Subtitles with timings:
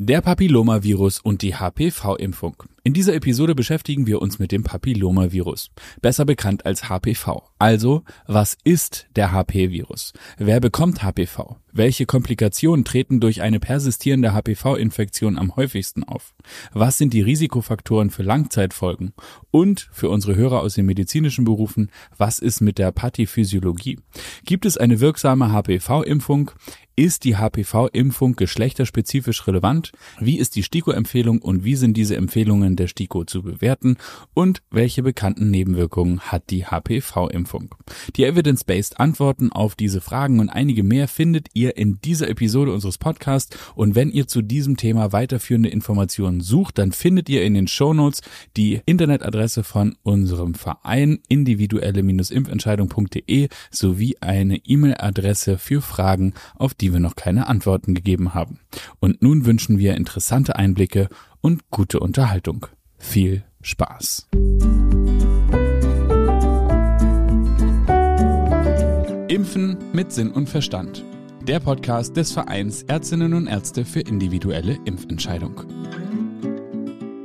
[0.00, 2.62] Der Papillomavirus und die HPV-Impfung.
[2.88, 7.42] In dieser Episode beschäftigen wir uns mit dem Papillomavirus, besser bekannt als HPV.
[7.58, 10.14] Also, was ist der HP-Virus?
[10.38, 11.58] Wer bekommt HPV?
[11.70, 16.34] Welche Komplikationen treten durch eine persistierende HPV-Infektion am häufigsten auf?
[16.72, 19.12] Was sind die Risikofaktoren für Langzeitfolgen?
[19.50, 23.98] Und für unsere Hörer aus den medizinischen Berufen, was ist mit der Pathophysiologie?
[24.46, 26.52] Gibt es eine wirksame HPV-Impfung?
[26.96, 29.92] Ist die HPV-Impfung geschlechterspezifisch relevant?
[30.18, 33.96] Wie ist die STIKO-Empfehlung und wie sind diese Empfehlungen der STIKO zu bewerten?
[34.34, 37.74] Und welche bekannten Nebenwirkungen hat die HPV-Impfung?
[38.16, 42.98] Die Evidence-Based Antworten auf diese Fragen und einige mehr findet ihr in dieser Episode unseres
[42.98, 43.56] Podcasts.
[43.74, 47.94] Und wenn ihr zu diesem Thema weiterführende Informationen sucht, dann findet ihr in den Show
[47.94, 48.22] Notes
[48.56, 57.16] die Internetadresse von unserem Verein individuelle-impfentscheidung.de sowie eine E-Mail-Adresse für Fragen, auf die wir noch
[57.16, 58.60] keine Antworten gegeben haben.
[59.00, 61.08] Und nun wünschen wir interessante Einblicke
[61.40, 62.66] und gute Unterhaltung.
[62.98, 64.28] Viel Spaß!
[69.28, 71.04] Impfen mit Sinn und Verstand.
[71.42, 75.62] Der Podcast des Vereins Ärztinnen und Ärzte für individuelle Impfentscheidung.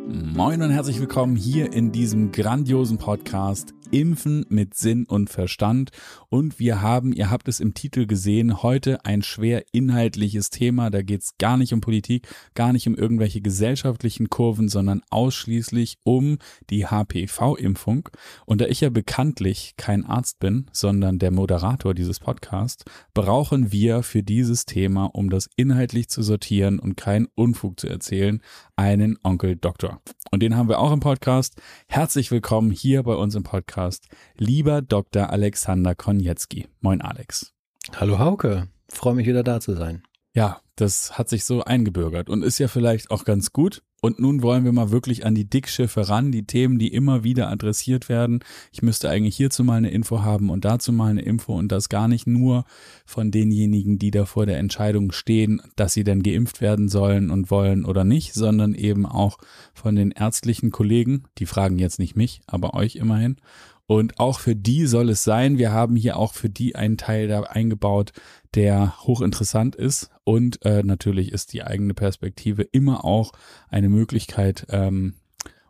[0.07, 5.91] Moin und herzlich willkommen hier in diesem grandiosen Podcast Impfen mit Sinn und Verstand.
[6.33, 10.89] Und wir haben, ihr habt es im Titel gesehen, heute ein schwer inhaltliches Thema.
[10.89, 15.99] Da geht es gar nicht um Politik, gar nicht um irgendwelche gesellschaftlichen Kurven, sondern ausschließlich
[16.01, 16.39] um
[16.71, 18.09] die HPV-Impfung.
[18.47, 24.01] Und da ich ja bekanntlich kein Arzt bin, sondern der Moderator dieses Podcasts, brauchen wir
[24.01, 28.41] für dieses Thema, um das inhaltlich zu sortieren und keinen Unfug zu erzählen,
[28.75, 30.01] einen Onkel Doktor.
[30.31, 31.61] Und den haben wir auch im Podcast.
[31.87, 35.29] Herzlich willkommen hier bei uns im Podcast, lieber Dr.
[35.29, 36.67] Alexander Konietzki.
[36.79, 37.51] Moin Alex.
[37.97, 40.03] Hallo Hauke, freue mich wieder da zu sein.
[40.33, 43.83] Ja, das hat sich so eingebürgert und ist ja vielleicht auch ganz gut.
[44.01, 47.49] Und nun wollen wir mal wirklich an die Dickschiffe ran, die Themen, die immer wieder
[47.49, 48.39] adressiert werden.
[48.71, 51.87] Ich müsste eigentlich hierzu mal eine Info haben und dazu mal eine Info und das
[51.87, 52.65] gar nicht nur
[53.05, 57.51] von denjenigen, die da vor der Entscheidung stehen, dass sie denn geimpft werden sollen und
[57.51, 59.37] wollen oder nicht, sondern eben auch
[59.73, 61.25] von den ärztlichen Kollegen.
[61.37, 63.37] Die fragen jetzt nicht mich, aber euch immerhin.
[63.85, 65.57] Und auch für die soll es sein.
[65.57, 68.13] Wir haben hier auch für die einen Teil da eingebaut,
[68.55, 70.09] der hochinteressant ist.
[70.23, 73.33] Und äh, natürlich ist die eigene Perspektive immer auch
[73.69, 75.15] eine Möglichkeit, ähm,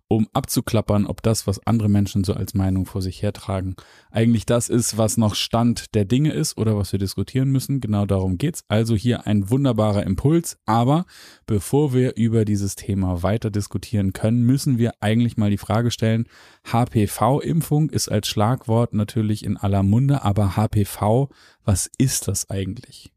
[0.07, 3.75] um abzuklappern, ob das, was andere Menschen so als Meinung vor sich hertragen,
[4.11, 7.79] eigentlich das ist, was noch Stand der Dinge ist oder was wir diskutieren müssen.
[7.79, 8.63] Genau darum geht's.
[8.67, 10.57] Also hier ein wunderbarer Impuls.
[10.65, 11.05] Aber
[11.45, 16.27] bevor wir über dieses Thema weiter diskutieren können, müssen wir eigentlich mal die Frage stellen,
[16.65, 21.29] HPV-Impfung ist als Schlagwort natürlich in aller Munde, aber HPV,
[21.63, 23.12] was ist das eigentlich?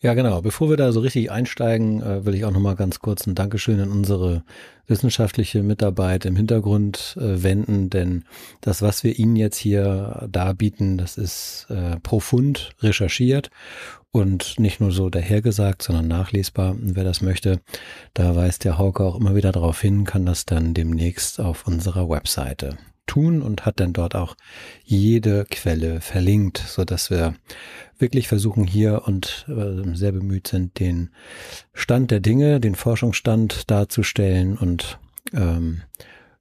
[0.00, 0.40] Ja, genau.
[0.42, 3.80] Bevor wir da so richtig einsteigen, äh, will ich auch nochmal ganz kurz ein Dankeschön
[3.80, 4.44] an unsere
[4.86, 8.24] wissenschaftliche Mitarbeit im Hintergrund äh, wenden, denn
[8.60, 13.50] das, was wir Ihnen jetzt hier darbieten, das ist äh, profund recherchiert
[14.12, 16.70] und nicht nur so dahergesagt, sondern nachlesbar.
[16.70, 17.60] Und wer das möchte,
[18.14, 22.08] da weist der Hauke auch immer wieder darauf hin, kann das dann demnächst auf unserer
[22.08, 24.36] Webseite tun und hat dann dort auch
[24.84, 27.34] jede Quelle verlinkt, so dass wir
[27.98, 31.10] wirklich versuchen hier und äh, sehr bemüht sind, den
[31.74, 35.00] Stand der Dinge, den Forschungsstand darzustellen und
[35.32, 35.82] ähm,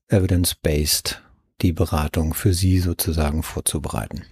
[0.10, 1.24] evidence-based
[1.62, 4.24] die Beratung für Sie sozusagen vorzubereiten.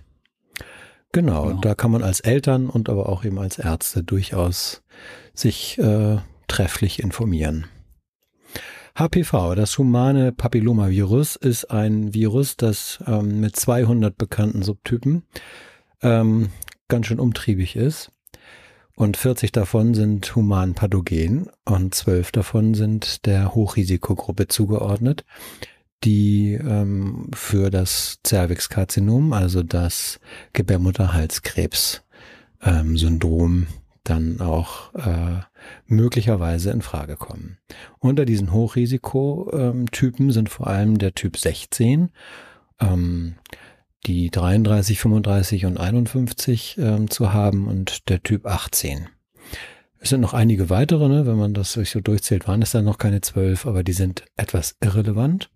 [1.12, 4.84] Genau, genau, da kann man als Eltern und aber auch eben als Ärzte durchaus
[5.34, 6.18] sich äh,
[6.48, 7.66] trefflich informieren.
[8.98, 15.24] HPV, das humane Papillomavirus, ist ein Virus, das ähm, mit 200 bekannten Subtypen
[16.02, 16.48] ähm,
[16.88, 18.10] ganz schön umtriebig ist.
[18.96, 25.26] Und 40 davon sind human pathogen und 12 davon sind der Hochrisikogruppe zugeordnet,
[26.06, 30.22] die ähm, für das Cervixkarzinom, also das
[30.54, 33.68] Gebärmutterhalskrebs-Syndrom, ähm,
[34.06, 35.42] dann auch äh,
[35.88, 37.58] möglicherweise in Frage kommen.
[38.00, 42.10] Unter diesen Hochrisikotypen sind vor allem der Typ 16,
[42.80, 43.36] ähm,
[44.06, 49.08] die 33, 35 und 51 ähm, zu haben und der Typ 18.
[50.00, 51.26] Es sind noch einige weitere, ne?
[51.26, 54.76] wenn man das so durchzählt, waren es dann noch keine zwölf, aber die sind etwas
[54.80, 55.50] irrelevant.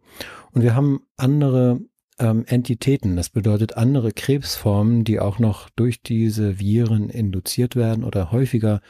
[0.52, 1.80] Und wir haben andere
[2.20, 8.32] ähm, Entitäten, das bedeutet andere Krebsformen, die auch noch durch diese Viren induziert werden oder
[8.32, 8.82] häufiger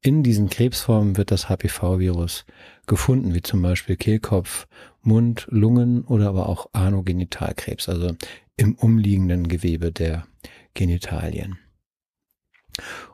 [0.00, 2.44] in diesen Krebsformen wird das HPV-Virus
[2.86, 4.66] gefunden, wie zum Beispiel Kehlkopf,
[5.00, 8.16] Mund, Lungen oder aber auch Anogenitalkrebs, also
[8.56, 10.26] im umliegenden Gewebe der
[10.74, 11.58] Genitalien.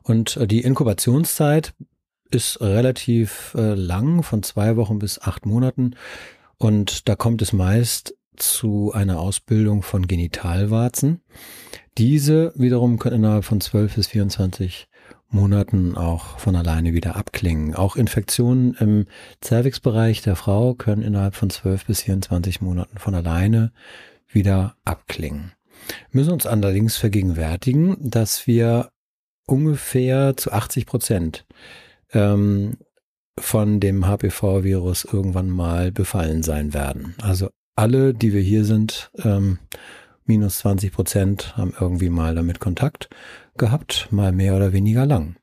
[0.03, 1.75] Und äh, die Inkubationszeit
[2.31, 5.95] ist relativ äh, lang, von zwei Wochen bis acht Monaten.
[6.57, 11.21] Und da kommt es meist zu einer Ausbildung von Genitalwarzen.
[11.97, 14.89] Diese wiederum können innerhalb von 12 bis 24
[15.31, 17.75] Monaten auch von alleine wieder abklingen.
[17.75, 19.07] Auch Infektionen im
[19.45, 23.73] Cervixbereich der Frau können innerhalb von 12 bis 24 Monaten von alleine
[24.29, 25.53] wieder abklingen.
[26.11, 28.91] Wir müssen uns allerdings vergegenwärtigen, dass wir
[29.47, 31.47] ungefähr zu 80 Prozent
[32.13, 32.77] ähm,
[33.39, 37.15] von dem HPV-Virus irgendwann mal befallen sein werden.
[37.21, 39.59] Also alle, die wir hier sind, ähm,
[40.27, 43.09] minus 20 Prozent haben irgendwie mal damit Kontakt
[43.57, 45.37] gehabt, mal mehr oder weniger lang.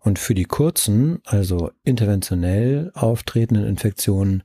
[0.00, 4.42] Und für die kurzen, also interventionell auftretenden Infektionen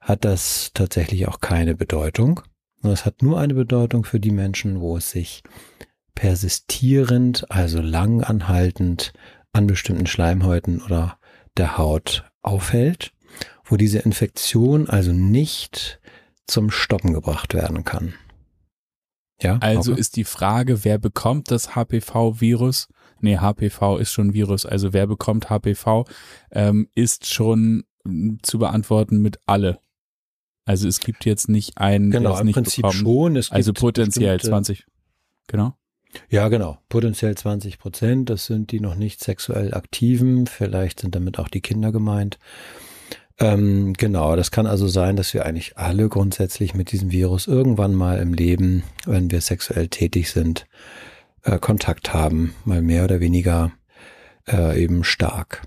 [0.00, 2.40] hat das tatsächlich auch keine Bedeutung.
[2.82, 5.42] Es hat nur eine Bedeutung für die Menschen, wo es sich
[6.14, 9.12] persistierend, also lang anhaltend
[9.52, 11.18] an bestimmten Schleimhäuten oder
[11.56, 13.12] der Haut aufhält,
[13.64, 16.00] wo diese Infektion also nicht
[16.48, 18.14] zum Stoppen gebracht werden kann.
[19.40, 20.00] Ja, also okay.
[20.00, 22.88] ist die Frage, wer bekommt das HPV-Virus?
[23.20, 26.04] Nee, HPV ist schon Virus, also wer bekommt HPV,
[26.50, 29.80] ähm, ist schon hm, zu beantworten mit alle.
[30.64, 33.00] Also es gibt jetzt nicht einen, genau, der es im nicht Prinzip bekommt.
[33.00, 33.36] schon.
[33.36, 34.86] Es also potenziell 20.
[35.46, 35.74] Genau.
[36.28, 36.78] Ja, genau.
[36.88, 38.30] Potenziell 20 Prozent.
[38.30, 40.46] Das sind die noch nicht sexuell aktiven.
[40.46, 42.38] Vielleicht sind damit auch die Kinder gemeint.
[43.40, 47.94] Ähm, genau, das kann also sein, dass wir eigentlich alle grundsätzlich mit diesem Virus irgendwann
[47.94, 50.66] mal im Leben, wenn wir sexuell tätig sind,
[51.44, 53.70] äh, Kontakt haben, mal mehr oder weniger
[54.48, 55.62] äh, eben stark.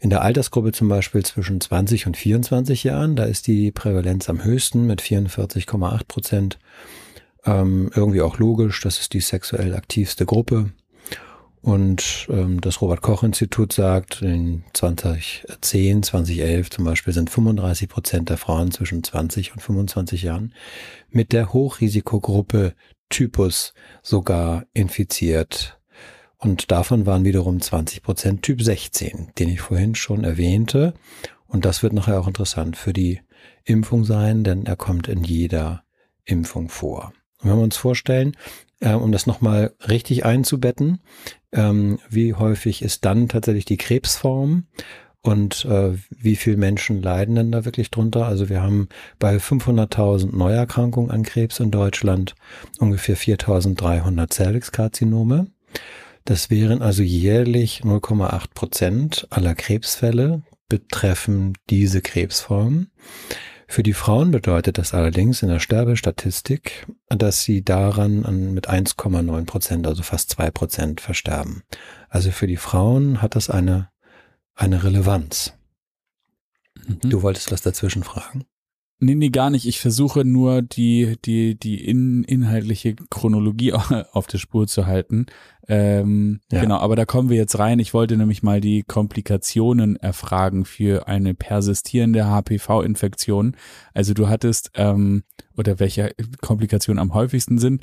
[0.00, 4.44] In der Altersgruppe zum Beispiel zwischen 20 und 24 Jahren, da ist die Prävalenz am
[4.44, 6.58] höchsten mit 44,8 Prozent.
[7.44, 10.70] Ähm, irgendwie auch logisch, das ist die sexuell aktivste Gruppe.
[11.62, 18.72] Und ähm, das Robert-Koch-Institut sagt, in 2010, 2011 zum Beispiel sind 35 Prozent der Frauen
[18.72, 20.54] zwischen 20 und 25 Jahren
[21.08, 22.74] mit der Hochrisikogruppe
[23.10, 25.78] Typus sogar infiziert.
[26.36, 30.94] Und davon waren wiederum 20 Prozent Typ 16, den ich vorhin schon erwähnte.
[31.46, 33.20] Und das wird nachher auch interessant für die
[33.64, 35.84] Impfung sein, denn er kommt in jeder
[36.24, 37.12] Impfung vor.
[37.38, 38.36] Und wenn wir uns vorstellen,
[38.82, 41.00] äh, um das nochmal richtig einzubetten,
[41.52, 44.66] ähm, wie häufig ist dann tatsächlich die Krebsform
[45.22, 48.26] und äh, wie viele Menschen leiden denn da wirklich drunter?
[48.26, 48.88] Also wir haben
[49.18, 52.34] bei 500.000 Neuerkrankungen an Krebs in Deutschland
[52.80, 55.46] ungefähr 4.300 Cervixkarzinome.
[56.24, 62.88] Das wären also jährlich 0,8 Prozent aller Krebsfälle betreffen diese Krebsform.
[63.72, 69.86] Für die Frauen bedeutet das allerdings in der Sterbestatistik, dass sie daran mit 1,9 Prozent,
[69.86, 71.62] also fast zwei Prozent versterben.
[72.10, 73.88] Also für die Frauen hat das eine,
[74.54, 75.54] eine Relevanz.
[76.86, 77.00] Mhm.
[77.08, 78.44] Du wolltest was dazwischen fragen?
[79.04, 79.66] Nee, nee, gar nicht.
[79.66, 83.72] Ich versuche nur die, die, die in, inhaltliche Chronologie
[84.12, 85.26] auf der Spur zu halten.
[85.66, 86.60] Ähm, ja.
[86.60, 87.80] Genau, aber da kommen wir jetzt rein.
[87.80, 93.56] Ich wollte nämlich mal die Komplikationen erfragen für eine persistierende HPV-Infektion.
[93.92, 95.24] Also du hattest, ähm,
[95.56, 97.82] oder welche Komplikationen am häufigsten sind.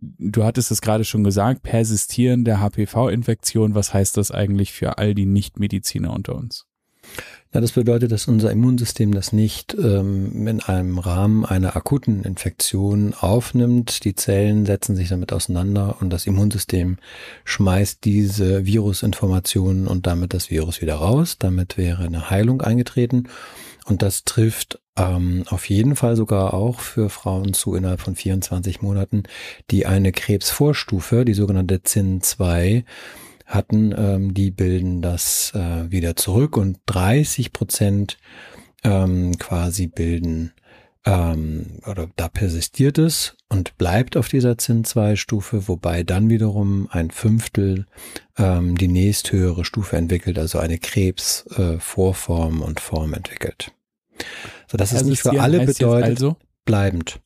[0.00, 3.74] Du hattest es gerade schon gesagt, persistierende HPV-Infektion.
[3.74, 6.67] Was heißt das eigentlich für all die Nichtmediziner unter uns?
[7.54, 13.14] Ja, das bedeutet, dass unser Immunsystem das nicht ähm, in einem Rahmen einer akuten Infektion
[13.14, 14.04] aufnimmt.
[14.04, 16.98] Die Zellen setzen sich damit auseinander und das Immunsystem
[17.44, 21.36] schmeißt diese Virusinformationen und damit das Virus wieder raus.
[21.38, 23.28] Damit wäre eine Heilung eingetreten.
[23.86, 28.82] Und das trifft ähm, auf jeden Fall sogar auch für Frauen zu innerhalb von 24
[28.82, 29.22] Monaten,
[29.70, 32.84] die eine Krebsvorstufe, die sogenannte ZIN2,
[33.48, 38.18] hatten, ähm, die bilden das äh, wieder zurück und 30 Prozent
[38.84, 40.52] ähm, quasi bilden
[41.04, 47.86] ähm, oder da persistiert es und bleibt auf dieser Zinn-2-Stufe, wobei dann wiederum ein Fünftel
[48.36, 53.72] ähm, die nächsthöhere Stufe entwickelt, also eine Krebsvorform äh, und Form entwickelt.
[54.70, 56.36] So, das ist nicht für alle bedeutet also?
[56.66, 57.20] bleibend,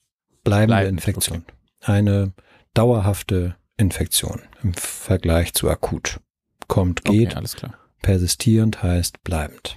[0.44, 1.38] bleibende bleibend, Infektion.
[1.38, 1.92] Okay.
[1.92, 2.32] Eine
[2.74, 6.20] dauerhafte Infektion im Vergleich zu akut.
[6.68, 7.28] Kommt, geht.
[7.28, 7.74] Okay, alles klar.
[8.02, 9.76] Persistierend heißt bleibend.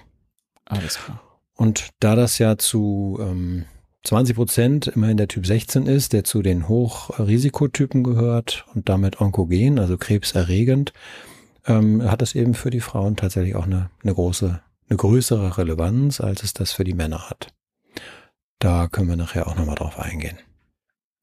[0.65, 1.22] Alles klar.
[1.56, 3.65] Und da das ja zu ähm,
[4.04, 9.80] 20 Prozent immerhin der Typ 16 ist, der zu den Hochrisikotypen gehört und damit onkogen,
[9.80, 10.94] also krebserregend,
[11.65, 16.22] ähm, hat das eben für die Frauen tatsächlich auch eine, eine große, eine größere Relevanz,
[16.22, 17.54] als es das für die Männer hat.
[18.60, 20.38] Da können wir nachher auch nochmal drauf eingehen.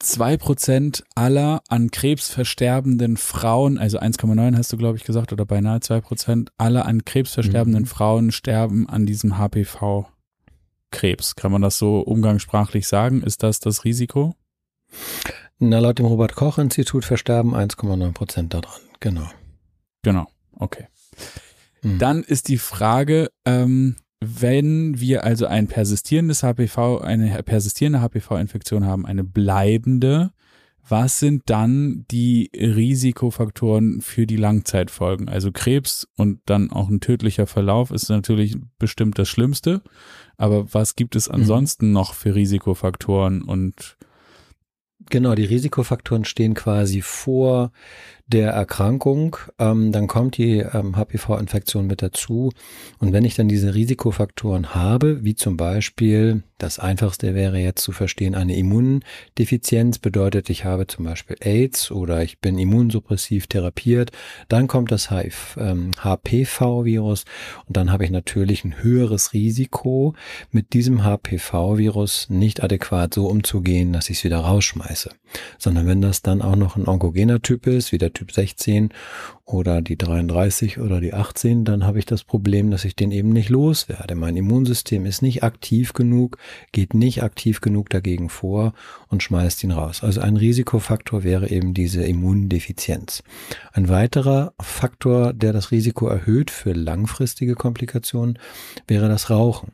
[0.02, 5.46] Zwei Prozent aller an Krebs versterbenden Frauen, also 1,9 hast du, glaube ich, gesagt, oder
[5.46, 7.86] beinahe zwei Prozent aller an Krebs versterbenden mhm.
[7.86, 11.36] Frauen sterben an diesem HPV-Krebs.
[11.36, 13.22] Kann man das so umgangssprachlich sagen?
[13.22, 14.34] Ist das das Risiko?
[15.58, 19.30] Na, laut dem Robert-Koch-Institut versterben 1,9 Prozent daran, genau.
[20.02, 20.88] Genau, okay.
[21.82, 21.98] Mhm.
[21.98, 29.04] Dann ist die Frage, ähm, wenn wir also ein persistierendes HPV, eine persistierende HPV-Infektion haben,
[29.04, 30.32] eine bleibende,
[30.88, 35.28] was sind dann die Risikofaktoren für die Langzeitfolgen?
[35.28, 39.82] Also Krebs und dann auch ein tödlicher Verlauf ist natürlich bestimmt das Schlimmste.
[40.36, 41.36] Aber was gibt es mhm.
[41.36, 41.92] ansonsten mhm.
[41.92, 43.96] noch für Risikofaktoren und
[45.10, 47.72] Genau, die Risikofaktoren stehen quasi vor
[48.32, 52.50] der Erkrankung, ähm, dann kommt die ähm, HPV-Infektion mit dazu.
[52.98, 57.92] Und wenn ich dann diese Risikofaktoren habe, wie zum Beispiel, das einfachste wäre jetzt zu
[57.92, 64.12] verstehen, eine Immundefizienz bedeutet, ich habe zum Beispiel AIDS oder ich bin immunsuppressiv therapiert,
[64.48, 65.10] dann kommt das
[65.56, 67.24] ähm, HPV-Virus
[67.66, 70.14] und dann habe ich natürlich ein höheres Risiko,
[70.50, 75.10] mit diesem HPV-Virus nicht adäquat so umzugehen, dass ich es wieder rausschmeiße.
[75.58, 78.90] Sondern wenn das dann auch noch ein onkogener Typ ist, wie der Typ 16
[79.44, 83.30] oder die 33 oder die 18, dann habe ich das Problem, dass ich den eben
[83.30, 84.14] nicht loswerde.
[84.14, 86.38] Mein Immunsystem ist nicht aktiv genug,
[86.72, 88.72] geht nicht aktiv genug dagegen vor
[89.08, 90.02] und schmeißt ihn raus.
[90.02, 93.22] Also ein Risikofaktor wäre eben diese Immundefizienz.
[93.72, 98.38] Ein weiterer Faktor, der das Risiko erhöht für langfristige Komplikationen,
[98.86, 99.72] wäre das Rauchen.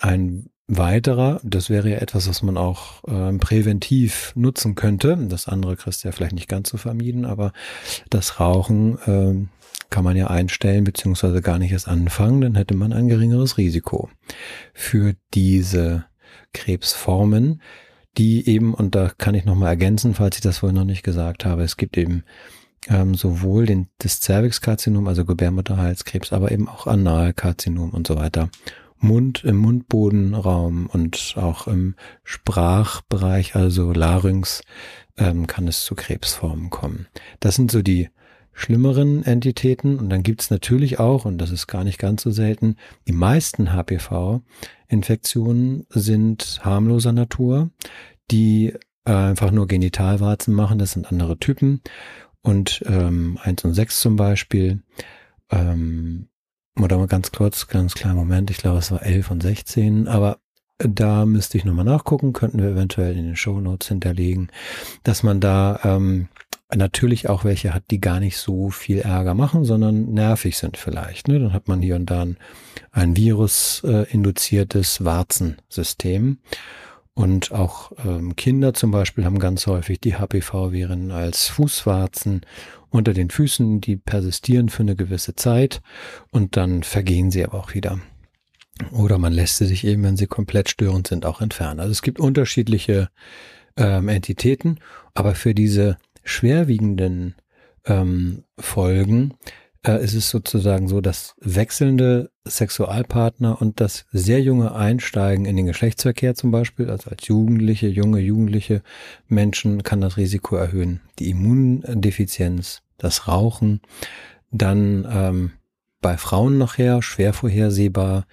[0.00, 5.16] Ein weiterer, das wäre ja etwas, was man auch äh, präventiv nutzen könnte.
[5.28, 7.52] Das andere kriegst du ja vielleicht nicht ganz so vermieden, aber
[8.08, 9.46] das Rauchen äh,
[9.90, 14.08] kann man ja einstellen, beziehungsweise gar nicht erst anfangen, dann hätte man ein geringeres Risiko
[14.72, 16.06] für diese
[16.52, 17.60] Krebsformen,
[18.16, 21.44] die eben, und da kann ich nochmal ergänzen, falls ich das vorhin noch nicht gesagt
[21.44, 22.24] habe, es gibt eben
[22.88, 28.50] ähm, sowohl den, das Cervixkarzinom, also Gebärmutterhalskrebs, aber eben auch Analkarzinom und so weiter.
[29.04, 31.94] Mund, im Mundbodenraum und auch im
[32.24, 34.62] Sprachbereich, also Larynx,
[35.16, 37.06] ähm, kann es zu Krebsformen kommen.
[37.40, 38.08] Das sind so die
[38.52, 42.30] schlimmeren Entitäten und dann gibt es natürlich auch, und das ist gar nicht ganz so
[42.30, 47.70] selten, die meisten HPV-Infektionen sind harmloser Natur,
[48.30, 51.80] die äh, einfach nur Genitalwarzen machen, das sind andere Typen
[52.42, 54.82] und ähm, 1 und 6 zum Beispiel
[55.50, 56.28] ähm,
[56.80, 60.38] oder mal ganz kurz, ganz kleinen Moment, ich glaube, es war 11 und 16, aber
[60.78, 64.50] da müsste ich nochmal nachgucken, könnten wir eventuell in den Show Notes hinterlegen,
[65.04, 66.28] dass man da ähm,
[66.74, 71.28] natürlich auch welche hat, die gar nicht so viel Ärger machen, sondern nervig sind vielleicht.
[71.28, 71.38] Ne?
[71.38, 72.36] Dann hat man hier und da ein,
[72.90, 76.38] ein Virus-induziertes äh, Warzensystem.
[77.14, 82.40] Und auch ähm, Kinder zum Beispiel haben ganz häufig die HPV-Viren als Fußwarzen
[82.90, 85.80] unter den Füßen, die persistieren für eine gewisse Zeit
[86.30, 88.00] und dann vergehen sie aber auch wieder.
[88.90, 91.78] Oder man lässt sie sich eben, wenn sie komplett störend sind, auch entfernen.
[91.78, 93.10] Also es gibt unterschiedliche
[93.76, 94.80] ähm, Entitäten,
[95.14, 97.36] aber für diese schwerwiegenden
[97.84, 99.34] ähm, Folgen
[99.86, 105.66] äh, ist es sozusagen so, dass wechselnde Sexualpartner und das sehr junge Einsteigen in den
[105.66, 108.82] Geschlechtsverkehr zum Beispiel, also als Jugendliche, junge, jugendliche
[109.28, 111.00] Menschen kann das Risiko erhöhen.
[111.18, 113.80] Die Immundefizienz, das Rauchen,
[114.50, 115.52] dann ähm,
[116.00, 118.26] bei Frauen nachher schwer vorhersehbar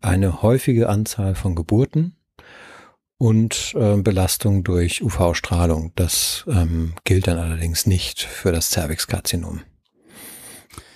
[0.00, 2.14] eine häufige Anzahl von Geburten
[3.18, 5.92] und äh, Belastung durch UV-Strahlung.
[5.96, 9.62] Das ähm, gilt dann allerdings nicht für das Cervixkarzinom.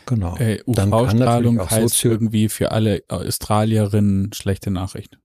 [0.06, 0.36] Genau.
[0.36, 5.18] Äh, UV-Strahlung heißt irgendwie für alle Australierinnen schlechte Nachricht.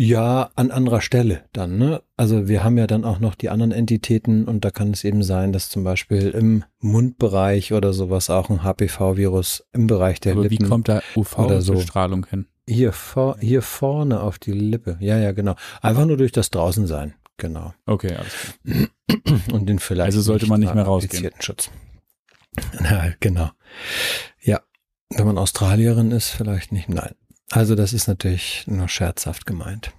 [0.00, 1.76] Ja, an anderer Stelle dann.
[1.76, 2.02] Ne?
[2.16, 5.24] Also wir haben ja dann auch noch die anderen Entitäten und da kann es eben
[5.24, 10.42] sein, dass zum Beispiel im Mundbereich oder sowas auch ein HPV-Virus im Bereich der Aber
[10.42, 10.66] Lippen.
[10.66, 12.30] Wie kommt da UV-Strahlung so.
[12.30, 12.46] hin?
[12.68, 14.98] Hier, vor, hier vorne auf die Lippe.
[15.00, 15.56] Ja, ja, genau.
[15.82, 17.14] Einfach nur durch das Draußensein.
[17.36, 17.74] Genau.
[17.86, 18.88] Okay, alles klar.
[19.52, 20.06] Und den vielleicht.
[20.06, 21.32] Also sollte man nicht mehr rausgehen.
[21.40, 21.70] Schutz.
[22.80, 23.50] Na, genau.
[24.42, 24.60] Ja,
[25.10, 26.88] wenn man Australierin ist, vielleicht nicht.
[26.88, 27.14] Nein.
[27.50, 29.92] Also das ist natürlich nur scherzhaft gemeint.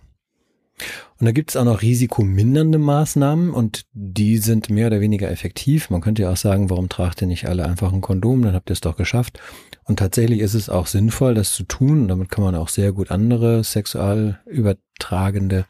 [1.20, 5.90] Und da gibt es auch noch risikomindernde Maßnahmen und die sind mehr oder weniger effektiv.
[5.90, 8.70] Man könnte ja auch sagen, warum tragt ihr nicht alle einfach ein Kondom, dann habt
[8.70, 9.40] ihr es doch geschafft.
[9.84, 12.08] Und tatsächlich ist es auch sinnvoll, das zu tun.
[12.08, 15.66] damit kann man auch sehr gut andere sexual übertragende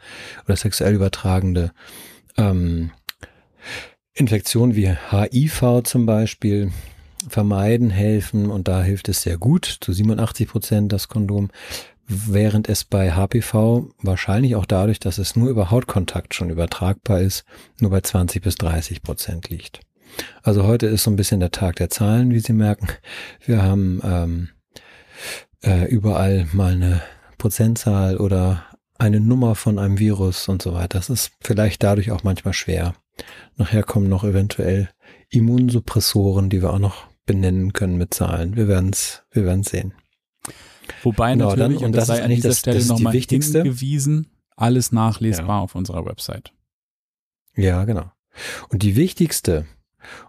[0.45, 1.71] oder sexuell übertragende
[2.37, 2.91] ähm,
[4.13, 6.71] Infektionen wie HIV zum Beispiel
[7.27, 11.49] vermeiden helfen und da hilft es sehr gut, zu 87 Prozent das Kondom.
[12.11, 17.45] während es bei HPV wahrscheinlich auch dadurch, dass es nur über Hautkontakt schon übertragbar ist,
[17.79, 19.81] nur bei 20 bis 30 Prozent liegt.
[20.41, 22.87] Also heute ist so ein bisschen der Tag der Zahlen, wie Sie merken.
[23.45, 24.49] Wir haben ähm,
[25.63, 27.01] äh, überall mal eine
[27.37, 28.65] Prozentzahl oder
[28.97, 30.97] eine Nummer von einem Virus und so weiter.
[30.97, 32.95] Das ist vielleicht dadurch auch manchmal schwer.
[33.55, 34.89] Nachher kommen noch eventuell
[35.29, 38.55] Immunsuppressoren, die wir auch noch benennen können mit Zahlen.
[38.55, 39.93] Wir werden es wir werden's sehen.
[41.03, 44.91] Wobei genau, natürlich, dann, und das, das sei an dieser das, Stelle nochmal hingewiesen, alles
[44.91, 45.59] nachlesbar ja.
[45.59, 46.51] auf unserer Website.
[47.55, 48.11] Ja, genau.
[48.69, 49.65] Und die wichtigste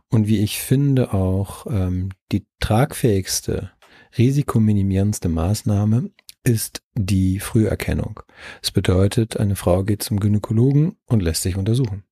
[0.08, 3.70] und wie ich finde auch ähm, die tragfähigste,
[4.18, 6.10] risikominimierendste Maßnahme
[6.42, 8.20] ist die Früherkennung.
[8.60, 12.04] Das bedeutet, eine Frau geht zum Gynäkologen und lässt sich untersuchen.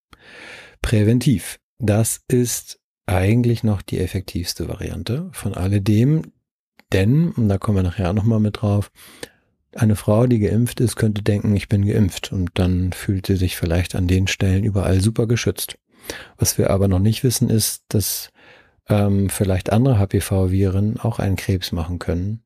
[0.83, 1.59] Präventiv.
[1.79, 6.33] Das ist eigentlich noch die effektivste Variante von alledem,
[6.93, 8.91] denn, und da kommen wir nachher nochmal mit drauf,
[9.75, 13.57] eine Frau, die geimpft ist, könnte denken, ich bin geimpft und dann fühlt sie sich
[13.57, 15.79] vielleicht an den Stellen überall super geschützt.
[16.39, 18.31] Was wir aber noch nicht wissen, ist, dass
[18.89, 22.43] ähm, vielleicht andere HPV-Viren auch einen Krebs machen können,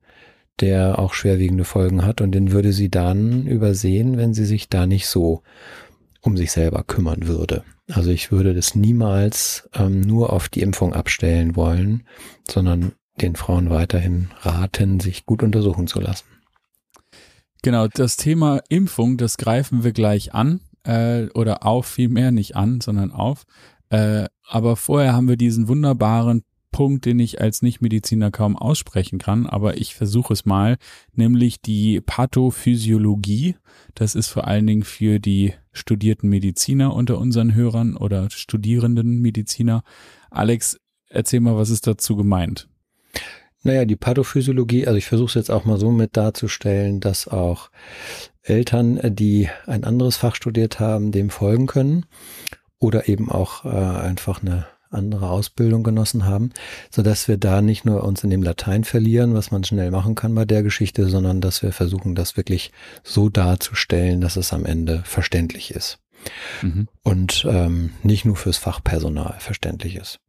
[0.59, 4.85] der auch schwerwiegende Folgen hat und den würde sie dann übersehen, wenn sie sich da
[4.85, 5.41] nicht so
[6.23, 7.63] um sich selber kümmern würde.
[7.91, 12.07] Also ich würde das niemals ähm, nur auf die Impfung abstellen wollen,
[12.49, 16.25] sondern den Frauen weiterhin raten, sich gut untersuchen zu lassen.
[17.61, 22.81] Genau, das Thema Impfung, das greifen wir gleich an äh, oder auf, vielmehr nicht an,
[22.81, 23.43] sondern auf.
[23.89, 29.47] Äh, aber vorher haben wir diesen wunderbaren Punkt, den ich als Nichtmediziner kaum aussprechen kann,
[29.47, 30.75] aber ich versuche es mal,
[31.13, 33.55] nämlich die Pathophysiologie.
[33.95, 39.83] Das ist vor allen Dingen für die studierten Mediziner unter unseren Hörern oder studierenden Mediziner.
[40.29, 40.77] Alex,
[41.07, 42.67] erzähl mal, was ist dazu gemeint?
[43.61, 47.69] Naja, die Pathophysiologie, also ich versuche es jetzt auch mal so mit darzustellen, dass auch
[48.41, 52.05] Eltern, die ein anderes Fach studiert haben, dem folgen können
[52.77, 56.51] oder eben auch äh, einfach eine andere Ausbildung genossen haben,
[56.89, 60.15] so dass wir da nicht nur uns in dem Latein verlieren, was man schnell machen
[60.15, 62.71] kann bei der Geschichte, sondern dass wir versuchen, das wirklich
[63.03, 65.99] so darzustellen, dass es am Ende verständlich ist.
[66.61, 66.87] Mhm.
[67.03, 70.19] Und ähm, nicht nur fürs Fachpersonal verständlich ist.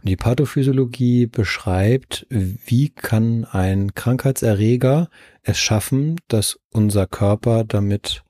[0.00, 5.08] Und die Pathophysiologie beschreibt, wie kann ein Krankheitserreger
[5.42, 8.24] es schaffen, dass unser Körper damit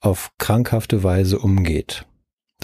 [0.00, 2.04] auf krankhafte Weise umgeht.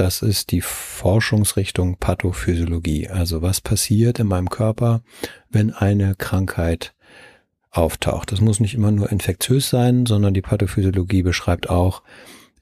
[0.01, 3.09] Das ist die Forschungsrichtung Pathophysiologie.
[3.09, 5.03] Also was passiert in meinem Körper,
[5.51, 6.95] wenn eine Krankheit
[7.71, 8.33] auftaucht.
[8.33, 12.03] Das muss nicht immer nur infektiös sein, sondern die Pathophysiologie beschreibt auch,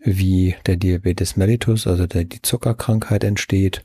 [0.00, 3.84] wie der Diabetes mellitus, also der, die Zuckerkrankheit entsteht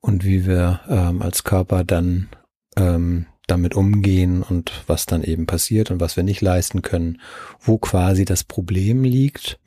[0.00, 2.28] und wie wir ähm, als Körper dann
[2.76, 7.20] ähm, damit umgehen und was dann eben passiert und was wir nicht leisten können,
[7.60, 9.60] wo quasi das Problem liegt.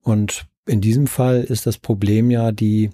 [0.00, 2.90] Und in diesem Fall ist das Problem ja die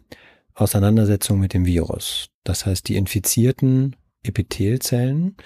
[0.55, 2.29] Auseinandersetzung mit dem Virus.
[2.45, 5.37] Das heißt, die infizierten Epithelzellen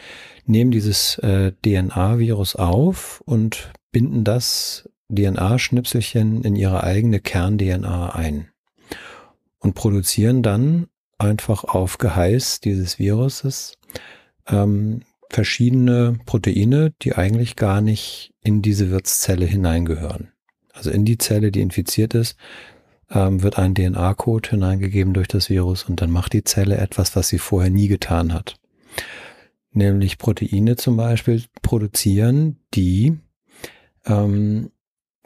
[0.44, 8.48] nehmen dieses äh, DNA-Virus auf und binden das DNA-Schnipselchen in ihre eigene Kern-DNA ein
[9.58, 13.78] und produzieren dann einfach auf Geheiß dieses Viruses
[14.46, 20.32] ähm, verschiedene Proteine, die eigentlich gar nicht in diese Wirtszelle hineingehören.
[20.78, 22.36] Also in die Zelle, die infiziert ist,
[23.10, 27.28] ähm, wird ein DNA-Code hineingegeben durch das Virus und dann macht die Zelle etwas, was
[27.28, 28.60] sie vorher nie getan hat.
[29.72, 33.18] Nämlich Proteine zum Beispiel produzieren, die
[34.06, 34.70] ähm,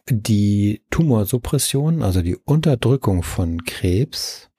[0.08, 4.50] die Tumorsuppression, also die Unterdrückung von Krebs,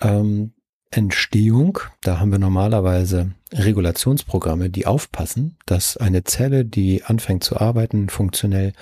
[0.00, 0.52] ähm,
[0.90, 8.08] Entstehung, da haben wir normalerweise Regulationsprogramme, die aufpassen, dass eine Zelle, die anfängt zu arbeiten,
[8.08, 8.72] funktionell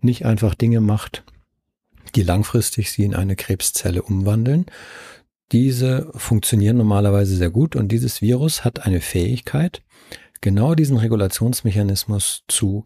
[0.00, 1.24] nicht einfach Dinge macht,
[2.14, 4.66] die langfristig sie in eine Krebszelle umwandeln.
[5.52, 9.82] Diese funktionieren normalerweise sehr gut und dieses Virus hat eine Fähigkeit,
[10.40, 12.84] genau diesen Regulationsmechanismus zu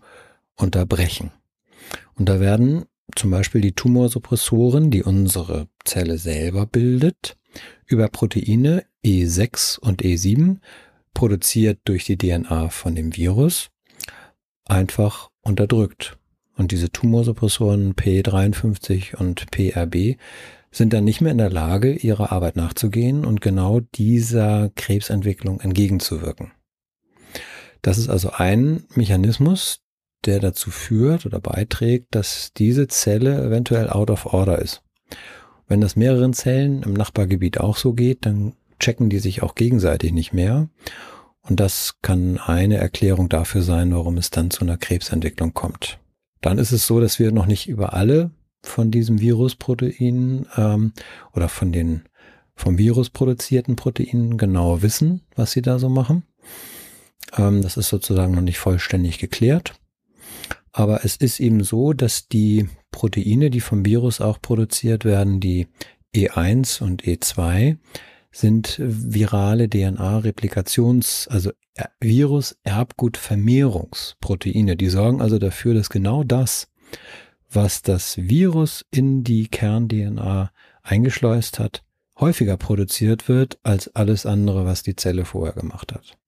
[0.57, 1.31] unterbrechen.
[2.15, 2.85] Und da werden
[3.17, 7.37] zum Beispiel die Tumorsuppressoren, die unsere Zelle selber bildet,
[7.87, 10.59] über Proteine E6 und E7,
[11.19, 13.71] produziert durch die DNA von dem Virus,
[14.67, 16.17] einfach unterdrückt.
[16.57, 20.17] Und diese Tumorsuppressoren P53 und PRB
[20.71, 26.53] sind dann nicht mehr in der Lage, ihrer Arbeit nachzugehen und genau dieser Krebsentwicklung entgegenzuwirken.
[27.83, 29.81] Das ist also ein Mechanismus,
[30.25, 34.85] der dazu führt oder beiträgt, dass diese Zelle eventuell out of order ist.
[35.67, 40.13] Wenn das mehreren Zellen im Nachbargebiet auch so geht, dann checken die sich auch gegenseitig
[40.13, 40.69] nicht mehr.
[41.43, 45.99] Und das kann eine Erklärung dafür sein, warum es dann zu einer Krebsentwicklung kommt.
[46.41, 48.31] dann ist es so, dass wir noch nicht über alle
[48.63, 50.93] von diesem Virusprotein ähm,
[51.33, 52.03] oder von den
[52.55, 56.25] vom Virus produzierten Proteinen genau wissen, was sie da so machen.
[57.37, 59.75] Ähm, das ist sozusagen noch nicht vollständig geklärt.
[60.73, 65.69] Aber es ist eben so, dass die Proteine, die vom Virus auch produziert werden, die
[66.15, 67.79] E1 und E2,
[68.31, 71.51] sind virale DNA-Replikations-, also
[72.01, 74.77] Virus-Erbgut-Vermehrungsproteine.
[74.77, 76.69] Die sorgen also dafür, dass genau das,
[77.51, 80.51] was das Virus in die Kern-DNA
[80.83, 81.83] eingeschleust hat,
[82.19, 86.19] häufiger produziert wird als alles andere, was die Zelle vorher gemacht hat.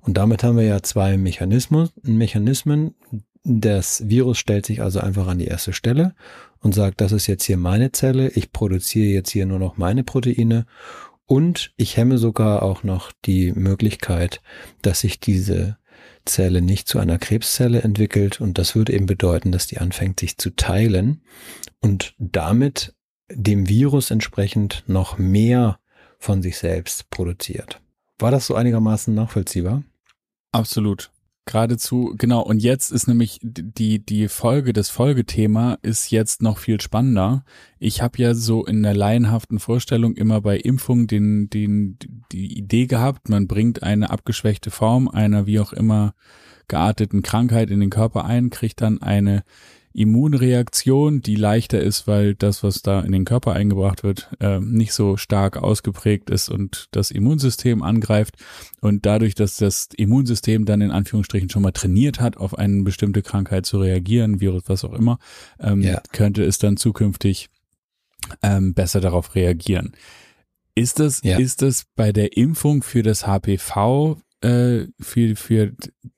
[0.00, 2.96] Und damit haben wir ja zwei Mechanismen, Mechanismen.
[3.44, 6.14] Das Virus stellt sich also einfach an die erste Stelle
[6.60, 10.04] und sagt, das ist jetzt hier meine Zelle, ich produziere jetzt hier nur noch meine
[10.04, 10.66] Proteine
[11.32, 14.42] und ich hemme sogar auch noch die Möglichkeit,
[14.82, 15.78] dass sich diese
[16.26, 20.36] Zelle nicht zu einer Krebszelle entwickelt und das würde eben bedeuten, dass die anfängt sich
[20.36, 21.22] zu teilen
[21.80, 22.94] und damit
[23.30, 25.78] dem Virus entsprechend noch mehr
[26.18, 27.80] von sich selbst produziert.
[28.18, 29.84] War das so einigermaßen nachvollziehbar?
[30.52, 31.10] Absolut.
[31.44, 32.42] Geradezu, genau.
[32.42, 37.44] Und jetzt ist nämlich die, die Folge, das Folgethema ist jetzt noch viel spannender.
[37.80, 41.98] Ich habe ja so in der laienhaften Vorstellung immer bei Impfung den, den,
[42.30, 46.14] die Idee gehabt, man bringt eine abgeschwächte Form einer wie auch immer
[46.68, 49.42] gearteten Krankheit in den Körper ein, kriegt dann eine
[49.94, 54.92] Immunreaktion, die leichter ist, weil das, was da in den Körper eingebracht wird, äh, nicht
[54.92, 58.36] so stark ausgeprägt ist und das Immunsystem angreift.
[58.80, 63.22] Und dadurch, dass das Immunsystem dann in Anführungsstrichen schon mal trainiert hat, auf eine bestimmte
[63.22, 65.18] Krankheit zu reagieren, Virus, was auch immer,
[65.60, 66.00] ähm, ja.
[66.12, 67.48] könnte es dann zukünftig
[68.42, 69.92] ähm, besser darauf reagieren.
[70.74, 71.38] Ist das, ja.
[71.38, 75.72] ist das bei der Impfung für das HPV äh, für, für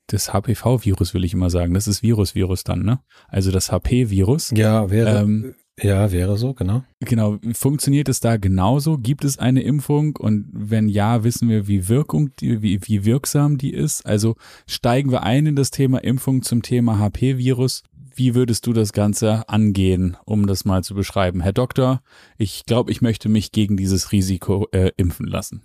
[0.07, 1.75] das HPV-Virus, will ich immer sagen.
[1.75, 3.01] Das ist Virus-Virus dann, ne?
[3.29, 4.53] Also das HP-Virus.
[4.55, 5.21] Ja, wäre.
[5.21, 6.85] Ähm, ja, wäre so, genau.
[7.01, 7.39] Genau.
[7.53, 8.97] Funktioniert es da genauso?
[8.97, 10.17] Gibt es eine Impfung?
[10.17, 14.07] Und wenn ja, wissen wir, wie Wirkung, die, wie, wie wirksam die ist?
[14.07, 14.37] Also
[14.69, 17.83] steigen wir ein in das Thema Impfung zum Thema HP-Virus.
[18.15, 21.41] Wie würdest du das Ganze angehen, um das mal zu beschreiben?
[21.41, 22.01] Herr Doktor,
[22.39, 25.63] ich glaube, ich möchte mich gegen dieses Risiko äh, impfen lassen.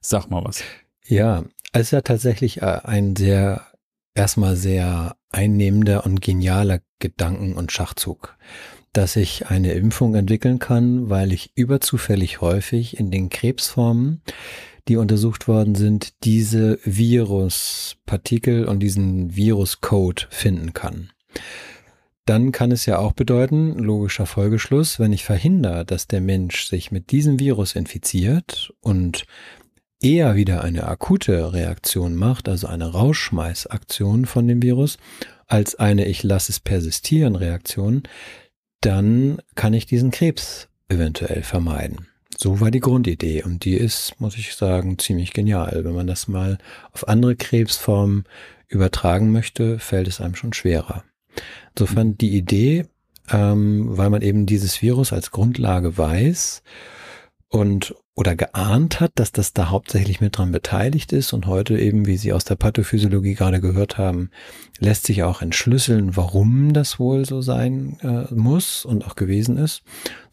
[0.00, 0.62] Sag mal was.
[1.06, 3.66] Ja, es ist ja tatsächlich äh, ein sehr,
[4.20, 8.36] erstmal sehr einnehmender und genialer Gedanken- und Schachzug,
[8.92, 14.20] dass ich eine Impfung entwickeln kann, weil ich überzufällig häufig in den Krebsformen,
[14.88, 21.10] die untersucht worden sind, diese Viruspartikel und diesen Viruscode finden kann.
[22.26, 26.92] Dann kann es ja auch bedeuten, logischer Folgeschluss, wenn ich verhindere, dass der Mensch sich
[26.92, 29.24] mit diesem Virus infiziert und
[30.00, 34.98] eher wieder eine akute Reaktion macht, also eine Rauschmeißaktion von dem Virus,
[35.46, 38.04] als eine Ich lasse es persistieren Reaktion,
[38.80, 42.06] dann kann ich diesen Krebs eventuell vermeiden.
[42.38, 45.84] So war die Grundidee und die ist, muss ich sagen, ziemlich genial.
[45.84, 46.56] Wenn man das mal
[46.92, 48.24] auf andere Krebsformen
[48.68, 51.04] übertragen möchte, fällt es einem schon schwerer.
[51.74, 52.86] Insofern die Idee,
[53.30, 56.62] ähm, weil man eben dieses Virus als Grundlage weiß
[57.50, 62.06] und oder geahnt hat, dass das da hauptsächlich mit dran beteiligt ist und heute eben,
[62.06, 64.30] wie Sie aus der Pathophysiologie gerade gehört haben,
[64.78, 69.82] lässt sich auch entschlüsseln, warum das wohl so sein äh, muss und auch gewesen ist,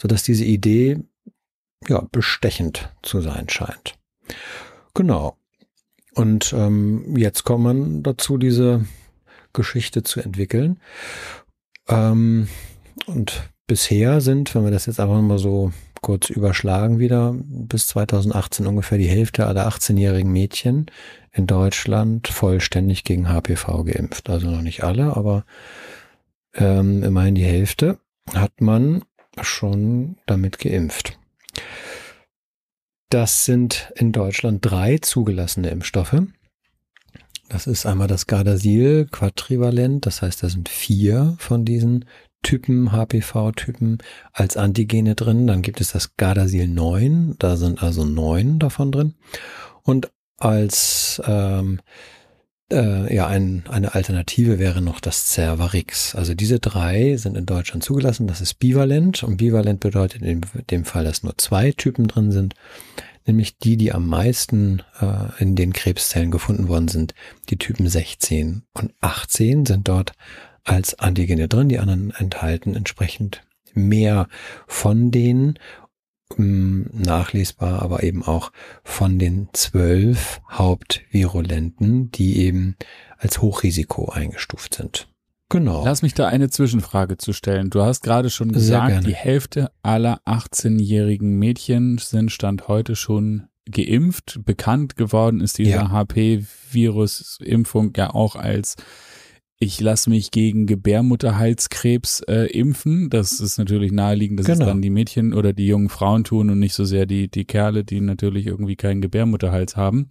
[0.02, 1.00] so dass diese Idee
[1.88, 3.96] ja bestechend zu sein scheint.
[4.94, 5.38] Genau.
[6.14, 8.86] Und ähm, jetzt kommt man dazu, diese
[9.54, 10.80] Geschichte zu entwickeln.
[11.88, 12.48] Ähm,
[13.06, 15.72] und bisher sind, wenn wir das jetzt einfach mal so
[16.02, 20.88] kurz überschlagen wieder, bis 2018 ungefähr die Hälfte aller 18-jährigen Mädchen
[21.32, 24.30] in Deutschland vollständig gegen HPV geimpft.
[24.30, 25.46] Also noch nicht alle, aber
[26.54, 28.00] ähm, immerhin die Hälfte
[28.34, 29.04] hat man
[29.42, 31.18] schon damit geimpft.
[33.10, 36.24] Das sind in Deutschland drei zugelassene Impfstoffe.
[37.50, 42.04] Das ist einmal das Gardasil quadrivalent, das heißt, da sind vier von diesen
[42.44, 43.98] Typen, HPV-Typen
[44.32, 45.48] als Antigene drin.
[45.48, 49.16] Dann gibt es das Gardasil 9, da sind also neun davon drin.
[49.84, 51.80] Und als ähm,
[52.72, 56.16] äh, ja, ein, eine Alternative wäre noch das Cervarix.
[56.16, 58.28] Also diese drei sind in Deutschland zugelassen.
[58.28, 62.56] Das ist bivalent und bivalent bedeutet in dem Fall, dass nur zwei Typen drin sind,
[63.26, 67.14] nämlich die, die am meisten äh, in den Krebszellen gefunden worden sind.
[67.50, 70.12] Die Typen 16 und 18 sind dort
[70.68, 73.42] als Antigene drin, die anderen enthalten entsprechend
[73.74, 74.28] mehr
[74.68, 75.58] von den
[76.38, 78.52] ähm, nachlesbar, aber eben auch
[78.84, 82.76] von den zwölf Hauptvirulenten, die eben
[83.18, 85.08] als Hochrisiko eingestuft sind.
[85.50, 85.86] Genau.
[85.86, 87.70] Lass mich da eine Zwischenfrage zu stellen.
[87.70, 94.42] Du hast gerade schon gesagt, die Hälfte aller 18-jährigen Mädchen sind Stand heute schon geimpft.
[94.44, 95.90] Bekannt geworden ist diese ja.
[95.90, 98.76] HP-Virus-Impfung ja auch als
[99.60, 103.10] ich lasse mich gegen Gebärmutterhalskrebs äh, impfen.
[103.10, 104.62] Das ist natürlich naheliegend, dass genau.
[104.62, 107.46] es dann die Mädchen oder die jungen Frauen tun und nicht so sehr die, die
[107.46, 110.10] Kerle, die natürlich irgendwie keinen Gebärmutterhals haben.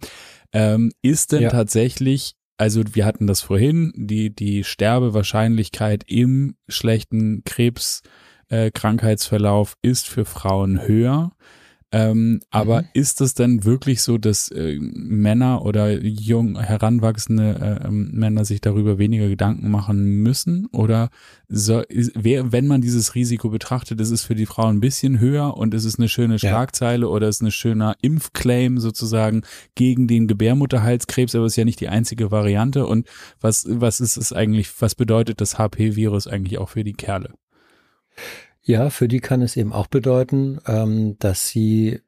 [0.51, 1.49] Ähm, ist denn ja.
[1.49, 10.25] tatsächlich, also wir hatten das vorhin, die, die Sterbewahrscheinlichkeit im schlechten Krebskrankheitsverlauf äh, ist für
[10.25, 11.31] Frauen höher.
[11.93, 12.87] Ähm, aber mhm.
[12.93, 18.59] ist es denn wirklich so, dass äh, Männer oder jung heranwachsende äh, ähm, Männer sich
[18.59, 20.65] darüber weniger Gedanken machen müssen?
[20.73, 21.09] Oder
[21.47, 25.21] so, ist, wer, wenn man dieses Risiko betrachtet, ist es für die Frauen ein bisschen
[25.21, 27.11] höher und ist es eine schöne Schlagzeile ja.
[27.11, 29.43] oder ist es ein schöner Impfclaim sozusagen
[29.75, 32.85] gegen den Gebärmutterhalskrebs, aber ist ja nicht die einzige Variante.
[32.85, 33.07] Und
[33.39, 37.33] was, was ist es eigentlich, was bedeutet das HP-Virus eigentlich auch für die Kerle?
[38.67, 42.01] Ja, für die kann es eben auch bedeuten, ähm, dass sie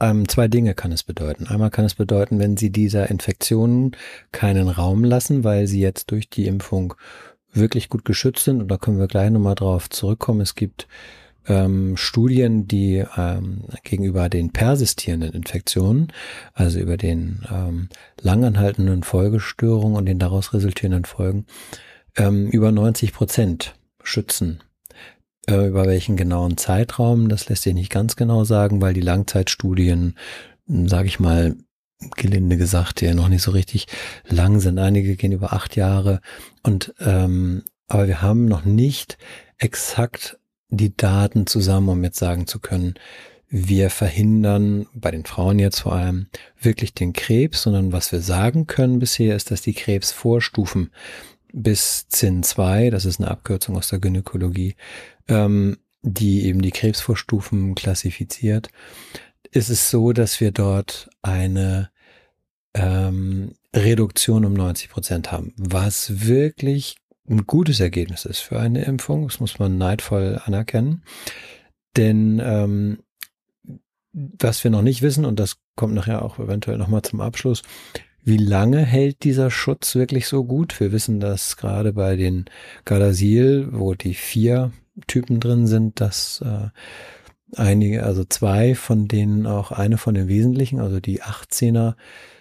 [0.00, 1.48] ähm, zwei Dinge kann es bedeuten.
[1.48, 3.90] Einmal kann es bedeuten, wenn sie dieser Infektion
[4.30, 6.94] keinen Raum lassen, weil sie jetzt durch die Impfung
[7.52, 8.60] wirklich gut geschützt sind.
[8.62, 10.42] Und da können wir gleich nochmal drauf zurückkommen.
[10.42, 10.86] Es gibt
[11.48, 16.12] ähm, Studien, die ähm, gegenüber den persistierenden Infektionen,
[16.52, 17.88] also über den ähm,
[18.20, 21.46] langanhaltenden Folgestörungen und den daraus resultierenden Folgen,
[22.16, 24.60] ähm, über 90 Prozent schützen
[25.48, 30.16] äh, über welchen genauen Zeitraum, das lässt sich nicht ganz genau sagen, weil die Langzeitstudien,
[30.66, 31.56] hm, sage ich mal,
[32.16, 33.86] gelinde gesagt, ja noch nicht so richtig
[34.28, 34.78] lang sind.
[34.78, 36.20] Einige gehen über acht Jahre.
[36.62, 39.16] Und ähm, aber wir haben noch nicht
[39.58, 42.94] exakt die Daten zusammen, um jetzt sagen zu können,
[43.48, 46.26] wir verhindern, bei den Frauen jetzt vor allem,
[46.60, 50.90] wirklich den Krebs, sondern was wir sagen können bisher ist, dass die Krebsvorstufen
[51.52, 54.74] bis ZIN 2, das ist eine Abkürzung aus der Gynäkologie,
[55.28, 58.68] ähm, die eben die Krebsvorstufen klassifiziert,
[59.50, 61.90] ist es so, dass wir dort eine
[62.74, 66.96] ähm, Reduktion um 90 Prozent haben, was wirklich
[67.28, 69.26] ein gutes Ergebnis ist für eine Impfung.
[69.28, 71.02] Das muss man neidvoll anerkennen.
[71.96, 72.98] Denn ähm,
[74.12, 77.62] was wir noch nicht wissen, und das kommt nachher auch eventuell nochmal zum Abschluss,
[78.22, 80.78] wie lange hält dieser Schutz wirklich so gut?
[80.80, 82.46] Wir wissen, dass gerade bei den
[82.84, 84.72] Gardasil, wo die vier
[85.06, 86.68] Typen drin sind, dass äh,
[87.54, 91.94] einige, also zwei von denen auch eine von den wesentlichen, also die 18er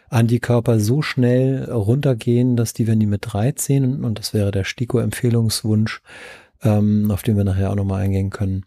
[0.10, 6.02] Antikörper so schnell runtergehen, dass die, wenn die mit 13, und das wäre der STIKO-Empfehlungswunsch,
[6.64, 8.66] ähm, auf den wir nachher auch nochmal eingehen können,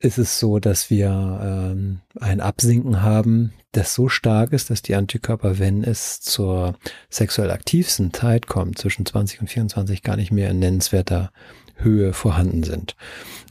[0.00, 4.94] ist es so, dass wir ähm, ein Absinken haben, das so stark ist, dass die
[4.94, 6.76] Antikörper, wenn es zur
[7.10, 11.32] sexuell aktivsten Zeit kommt, zwischen 20 und 24, gar nicht mehr in nennenswerter
[11.78, 12.94] Höhe vorhanden sind.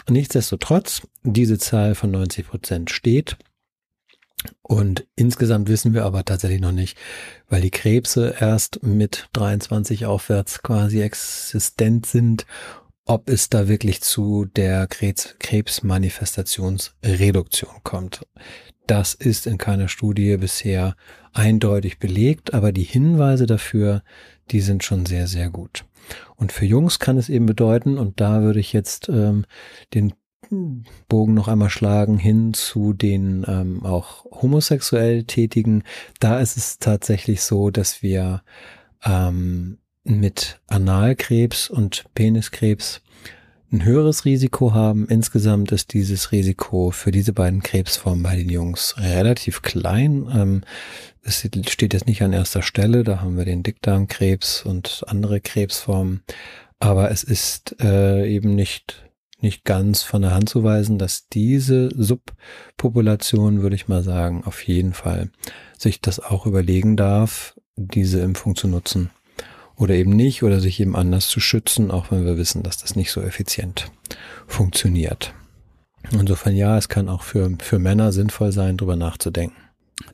[0.09, 3.37] Nichtsdestotrotz, diese Zahl von 90 Prozent steht.
[4.61, 6.97] Und insgesamt wissen wir aber tatsächlich noch nicht,
[7.49, 12.45] weil die Krebse erst mit 23 aufwärts quasi existent sind,
[13.05, 18.25] ob es da wirklich zu der Krebs Krebsmanifestationsreduktion kommt.
[18.85, 20.95] Das ist in keiner Studie bisher
[21.33, 24.03] eindeutig belegt, aber die Hinweise dafür,
[24.51, 25.86] die sind schon sehr, sehr gut.
[26.36, 29.45] Und für Jungs kann es eben bedeuten, und da würde ich jetzt ähm,
[29.93, 30.13] den
[31.10, 35.83] Bogen noch einmal schlagen hin zu den ähm, auch homosexuell Tätigen.
[36.19, 38.43] Da ist es tatsächlich so, dass wir
[39.03, 43.01] ähm, mit Analkrebs und Peniskrebs
[43.71, 45.08] ein höheres Risiko haben.
[45.08, 50.30] Insgesamt ist dieses Risiko für diese beiden Krebsformen bei den Jungs relativ klein.
[50.34, 50.62] Ähm,
[51.23, 56.21] es steht jetzt nicht an erster Stelle, da haben wir den Dickdarmkrebs und andere Krebsformen.
[56.80, 59.03] Aber es ist äh, eben nicht,
[59.41, 64.65] nicht ganz von der Hand zu weisen, dass diese Subpopulation, würde ich mal sagen, auf
[64.65, 65.30] jeden Fall
[65.77, 69.10] sich das auch überlegen darf, diese Impfung zu nutzen
[69.77, 72.95] oder eben nicht oder sich eben anders zu schützen, auch wenn wir wissen, dass das
[72.95, 73.91] nicht so effizient
[74.47, 75.33] funktioniert.
[76.11, 79.57] Insofern ja, es kann auch für, für Männer sinnvoll sein, drüber nachzudenken.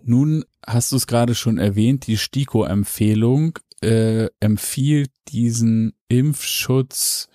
[0.04, 7.30] Nun hast du es gerade schon erwähnt, die STIKO-Empfehlung äh, empfiehlt diesen Impfschutz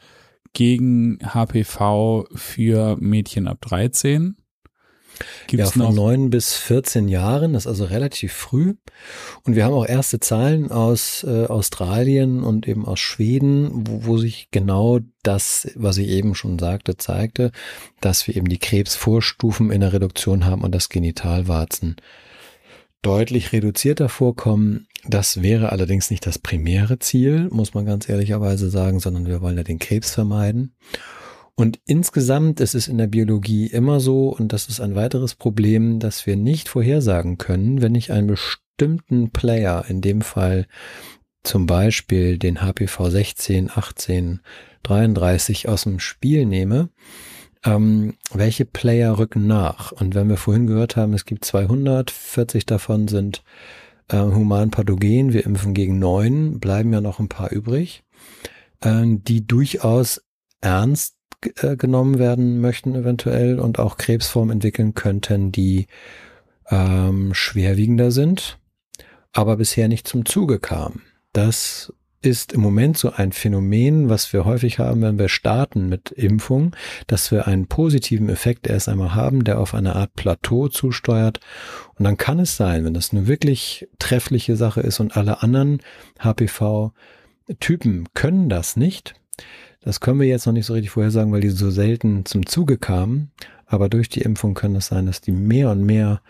[0.55, 4.37] gegen HPV für Mädchen ab 13.
[5.47, 8.75] Gibt's ja, von neun bis 14 Jahren, das ist also relativ früh.
[9.45, 14.19] Und wir haben auch erste Zahlen aus äh, Australien und eben aus Schweden, wo, wo
[14.19, 17.53] sich genau das, was ich eben schon sagte, zeigte,
[18.01, 21.97] dass wir eben die Krebsvorstufen in der Reduktion haben und das Genitalwarzen
[23.03, 24.87] deutlich reduzierter vorkommen.
[25.05, 29.57] Das wäre allerdings nicht das primäre Ziel, muss man ganz ehrlicherweise sagen, sondern wir wollen
[29.57, 30.75] ja den Krebs vermeiden.
[31.59, 35.99] Und insgesamt ist es in der Biologie immer so, und das ist ein weiteres Problem,
[35.99, 40.69] dass wir nicht vorhersagen können, wenn ich einen bestimmten Player, in dem Fall
[41.43, 44.39] zum Beispiel den HPV 16, 18,
[44.85, 46.91] 33 aus dem Spiel nehme,
[47.65, 49.91] ähm, welche Player rücken nach?
[49.91, 53.43] Und wenn wir vorhin gehört haben, es gibt 200, 40 davon sind
[54.07, 58.05] äh, humanpathogen, wir impfen gegen neun, bleiben ja noch ein paar übrig,
[58.81, 60.23] äh, die durchaus
[60.61, 65.87] ernst äh, genommen werden möchten eventuell und auch Krebsformen entwickeln könnten, die
[66.71, 68.59] ähm, schwerwiegender sind,
[69.33, 71.03] aber bisher nicht zum Zuge kamen.
[71.33, 76.11] Das ist im Moment so ein Phänomen, was wir häufig haben, wenn wir starten mit
[76.11, 76.75] Impfung,
[77.07, 81.39] dass wir einen positiven Effekt erst einmal haben, der auf eine Art Plateau zusteuert.
[81.95, 85.81] Und dann kann es sein, wenn das eine wirklich treffliche Sache ist und alle anderen
[86.19, 89.15] HPV-Typen können das nicht,
[89.89, 92.77] das können wir jetzt noch nicht so richtig vorhersagen, weil die so selten zum Zuge
[92.77, 93.31] kamen.
[93.65, 96.21] Aber durch die Impfung kann es sein, dass die mehr und mehr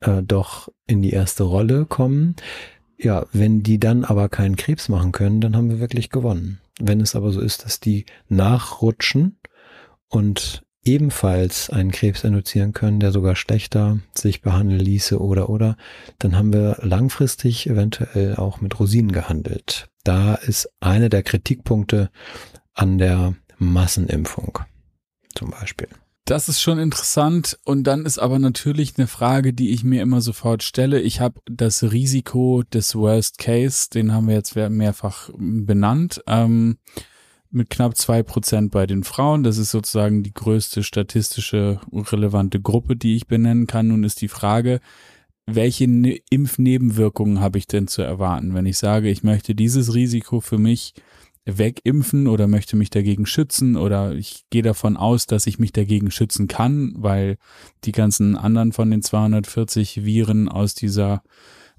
[0.00, 2.36] äh, doch in die erste Rolle kommen.
[2.98, 6.60] Ja, wenn die dann aber keinen Krebs machen können, dann haben wir wirklich gewonnen.
[6.78, 9.38] Wenn es aber so ist, dass die nachrutschen
[10.08, 15.78] und ebenfalls einen Krebs induzieren können, der sogar schlechter sich behandeln ließe oder oder,
[16.18, 19.88] dann haben wir langfristig eventuell auch mit Rosinen gehandelt.
[20.04, 22.10] Da ist einer der Kritikpunkte
[22.78, 24.60] an der Massenimpfung
[25.34, 25.88] zum Beispiel.
[26.24, 30.20] Das ist schon interessant und dann ist aber natürlich eine Frage, die ich mir immer
[30.20, 31.00] sofort stelle.
[31.00, 36.78] Ich habe das Risiko des Worst Case, den haben wir jetzt mehrfach benannt, ähm,
[37.50, 39.42] mit knapp zwei Prozent bei den Frauen.
[39.42, 43.88] Das ist sozusagen die größte statistische relevante Gruppe, die ich benennen kann.
[43.88, 44.80] Nun ist die Frage,
[45.46, 50.40] welche ne-, Impfnebenwirkungen habe ich denn zu erwarten, wenn ich sage, ich möchte dieses Risiko
[50.40, 50.92] für mich
[51.56, 56.10] wegimpfen oder möchte mich dagegen schützen oder ich gehe davon aus, dass ich mich dagegen
[56.10, 57.38] schützen kann, weil
[57.84, 61.22] die ganzen anderen von den 240 Viren aus dieser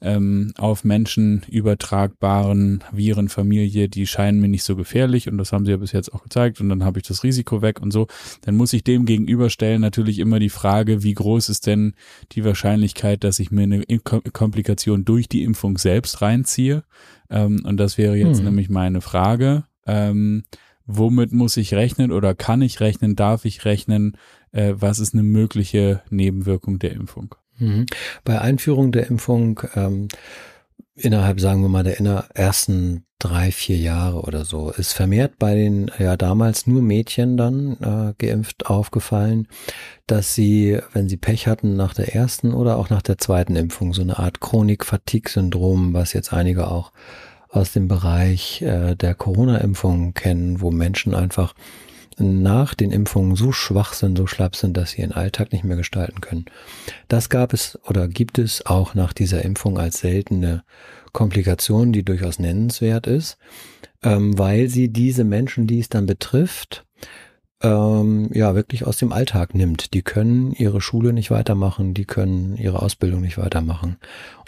[0.01, 5.71] ähm, auf Menschen übertragbaren Virenfamilie, die scheinen mir nicht so gefährlich und das haben sie
[5.71, 8.07] ja bis jetzt auch gezeigt und dann habe ich das Risiko weg und so,
[8.41, 11.93] dann muss ich dem gegenüberstellen natürlich immer die Frage, wie groß ist denn
[12.31, 13.83] die Wahrscheinlichkeit, dass ich mir eine
[14.33, 16.83] Komplikation durch die Impfung selbst reinziehe
[17.29, 18.45] ähm, und das wäre jetzt hm.
[18.45, 19.65] nämlich meine Frage.
[19.85, 20.43] Ähm,
[20.85, 24.17] womit muss ich rechnen oder kann ich rechnen, darf ich rechnen,
[24.51, 27.35] äh, was ist eine mögliche Nebenwirkung der Impfung?
[27.59, 27.85] Mhm.
[28.23, 30.07] Bei Einführung der Impfung ähm,
[30.95, 31.99] innerhalb, sagen wir mal, der
[32.33, 37.77] ersten drei, vier Jahre oder so ist vermehrt bei den ja damals nur Mädchen dann
[37.81, 39.47] äh, geimpft aufgefallen,
[40.07, 43.93] dass sie, wenn sie Pech hatten nach der ersten oder auch nach der zweiten Impfung,
[43.93, 46.93] so eine Art Chronik-Fatigue-Syndrom, was jetzt einige auch
[47.49, 51.53] aus dem Bereich äh, der Corona-Impfung kennen, wo Menschen einfach
[52.19, 55.77] nach den Impfungen so schwach sind, so schlapp sind, dass sie ihren Alltag nicht mehr
[55.77, 56.45] gestalten können.
[57.07, 60.63] Das gab es oder gibt es auch nach dieser Impfung als seltene
[61.11, 63.37] Komplikation, die durchaus nennenswert ist,
[64.03, 66.85] ähm, weil sie diese Menschen, die es dann betrifft,
[67.61, 69.93] ähm, ja wirklich aus dem Alltag nimmt.
[69.93, 73.97] Die können ihre Schule nicht weitermachen, die können ihre Ausbildung nicht weitermachen.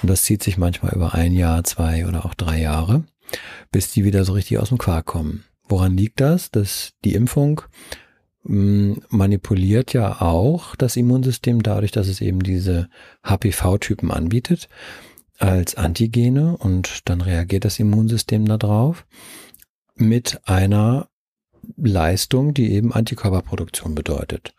[0.02, 3.04] Und das zieht sich manchmal über ein Jahr, zwei oder auch drei Jahre,
[3.72, 5.44] bis die wieder so richtig aus dem Quark kommen.
[5.72, 6.52] Woran liegt das?
[6.52, 7.62] Dass die Impfung
[8.44, 12.90] hm, manipuliert ja auch das Immunsystem dadurch, dass es eben diese
[13.24, 14.68] HPV-Typen anbietet
[15.38, 19.06] als Antigene und dann reagiert das Immunsystem darauf
[19.96, 21.08] mit einer
[21.78, 24.54] Leistung, die eben Antikörperproduktion bedeutet.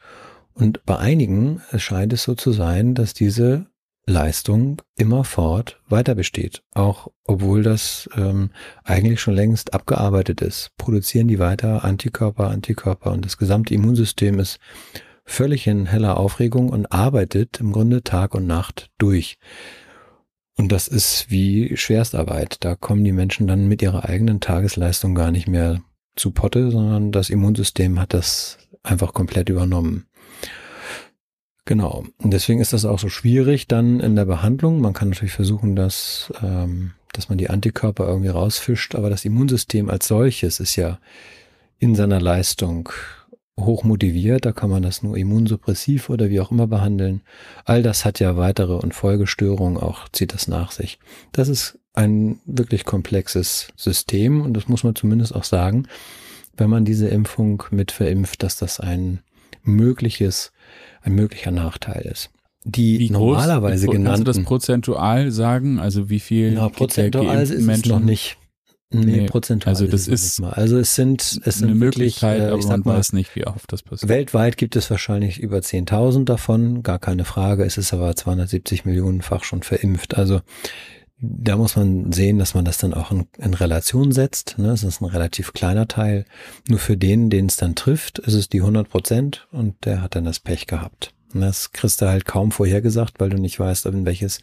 [0.55, 3.67] Und bei einigen scheint es so zu sein, dass diese
[4.07, 6.63] Leistung immerfort weiter besteht.
[6.75, 8.51] Auch obwohl das ähm,
[8.85, 14.59] eigentlich schon längst abgearbeitet ist, produzieren die weiter Antikörper, Antikörper und das gesamte Immunsystem ist
[15.25, 19.39] völlig in heller Aufregung und arbeitet im Grunde Tag und Nacht durch.
[20.57, 22.57] Und das ist wie Schwerstarbeit.
[22.61, 25.81] Da kommen die Menschen dann mit ihrer eigenen Tagesleistung gar nicht mehr
[26.17, 30.07] zu Potte, sondern das Immunsystem hat das einfach komplett übernommen.
[31.65, 32.05] Genau.
[32.19, 34.81] Und deswegen ist das auch so schwierig dann in der Behandlung.
[34.81, 39.89] Man kann natürlich versuchen, dass, ähm, dass man die Antikörper irgendwie rausfischt, aber das Immunsystem
[39.89, 40.99] als solches ist ja
[41.79, 42.89] in seiner Leistung
[43.59, 44.45] hoch motiviert.
[44.45, 47.23] Da kann man das nur immunsuppressiv oder wie auch immer behandeln.
[47.65, 50.99] All das hat ja weitere und Folgestörungen, auch zieht das nach sich.
[51.31, 55.87] Das ist ein wirklich komplexes System und das muss man zumindest auch sagen,
[56.57, 59.21] wenn man diese Impfung mit verimpft, dass das ein
[59.63, 60.53] mögliches
[61.03, 62.31] ein möglicher Nachteil ist.
[62.65, 63.19] die Wie groß?
[63.39, 64.25] normalerweise Kannst genannten.
[64.25, 65.79] du das prozentual sagen?
[65.81, 67.89] Also wie viel Na, prozentual ist es Menschen?
[67.91, 68.37] noch nicht.
[68.95, 70.51] Nee, Nee, prozentual also das ist mal.
[70.51, 73.15] Also es sind, es sind eine wirklich, Möglichkeit, äh, aber ich man sag mal, weiß
[73.15, 74.11] nicht, wie oft das passiert.
[74.11, 77.65] weltweit gibt es wahrscheinlich über 10.000 davon, gar keine Frage.
[77.65, 80.15] Es ist aber 270 Millionenfach schon verimpft.
[80.19, 80.43] Also
[81.25, 84.59] da muss man sehen, dass man das dann auch in, in Relation setzt.
[84.59, 84.71] Ne?
[84.71, 86.25] Es ist ein relativ kleiner Teil.
[86.69, 90.17] Nur für den, den es dann trifft, ist es die 100 Prozent und der hat
[90.17, 91.15] dann das Pech gehabt.
[91.33, 94.41] Und das kriegst du halt kaum vorhergesagt, weil du nicht weißt, in welches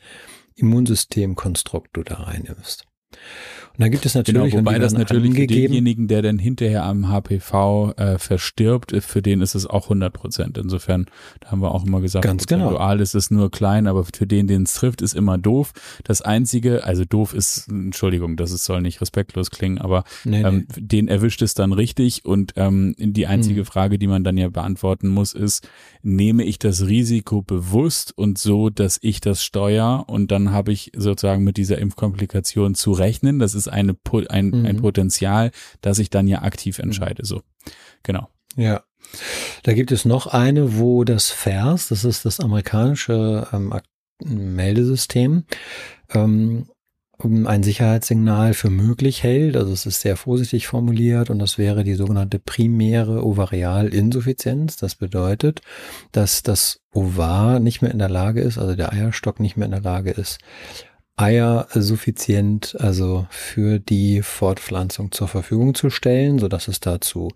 [0.55, 2.85] Immunsystemkonstrukt du da reinimmst.
[3.79, 6.83] Und dann gibt es Genau, natürlich, und wobei das natürlich für denjenigen, der dann hinterher
[6.83, 10.57] am HPV äh, verstirbt, äh, für den ist es auch 100 Prozent.
[10.57, 11.05] Insofern,
[11.39, 12.65] da haben wir auch immer gesagt, Ganz genau.
[12.65, 15.71] prozentual ist es nur klein, aber für den, den es trifft, ist immer doof.
[16.03, 20.47] Das Einzige, also doof ist, Entschuldigung, das ist, soll nicht respektlos klingen, aber nee, nee.
[20.49, 23.65] ähm, den erwischt es dann richtig und ähm, die einzige Hm.
[23.65, 25.69] Frage, die man dann ja beantworten muss, ist,
[26.01, 30.91] nehme ich das Risiko bewusst und so, dass ich das steuere und dann habe ich
[30.97, 33.39] sozusagen mit dieser Impfkomplikation zu rechnen.
[33.39, 33.95] Das ist eine,
[34.29, 34.81] ein, ein Mhm.
[34.81, 35.51] Potenzial,
[35.81, 37.25] dass ich dann ja aktiv entscheide.
[37.25, 37.41] So,
[38.03, 38.29] genau.
[38.55, 38.83] Ja.
[39.63, 43.73] Da gibt es noch eine, wo das FAIRS, das ist das amerikanische ähm,
[44.23, 45.45] Meldesystem,
[46.13, 46.67] ähm,
[47.21, 49.57] ein Sicherheitssignal für möglich hält.
[49.57, 54.77] Also es ist sehr vorsichtig formuliert und das wäre die sogenannte primäre Ovarialinsuffizienz.
[54.77, 55.61] Das bedeutet,
[56.13, 59.71] dass das Ovar nicht mehr in der Lage ist, also der Eierstock nicht mehr in
[59.71, 60.39] der Lage ist,
[61.19, 67.29] Eier suffizient, also für die Fortpflanzung zur Verfügung zu stellen, so dass es dazu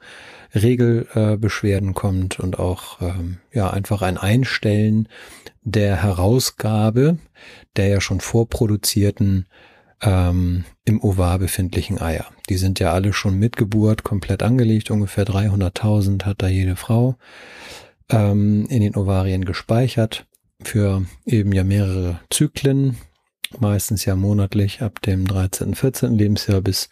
[0.55, 5.09] Regelbeschwerden äh, kommt und auch ähm, ja einfach ein Einstellen
[5.63, 7.17] der Herausgabe
[7.75, 9.47] der ja schon vorproduzierten
[10.01, 12.27] ähm, im Ovar befindlichen Eier.
[12.49, 17.15] Die sind ja alle schon mit Geburt komplett angelegt, ungefähr 300.000 hat da jede Frau
[18.09, 20.25] ähm, in den Ovarien gespeichert
[20.61, 22.97] für eben ja mehrere Zyklen,
[23.59, 26.15] meistens ja monatlich ab dem 13., 14.
[26.15, 26.89] Lebensjahr bis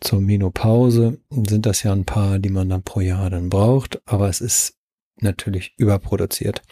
[0.00, 4.28] zur Menopause sind das ja ein paar, die man dann pro Jahr dann braucht, aber
[4.28, 4.74] es ist
[5.20, 6.62] natürlich überproduziert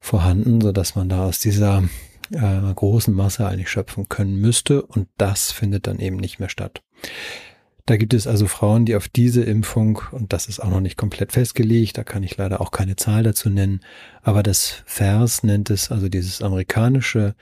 [0.00, 1.84] vorhanden, so dass man da aus dieser
[2.32, 6.82] äh, großen Masse eigentlich schöpfen können müsste und das findet dann eben nicht mehr statt.
[7.86, 10.96] Da gibt es also Frauen, die auf diese Impfung, und das ist auch noch nicht
[10.96, 13.80] komplett festgelegt, da kann ich leider auch keine Zahl dazu nennen,
[14.22, 17.34] aber das FERS nennt es, also dieses amerikanische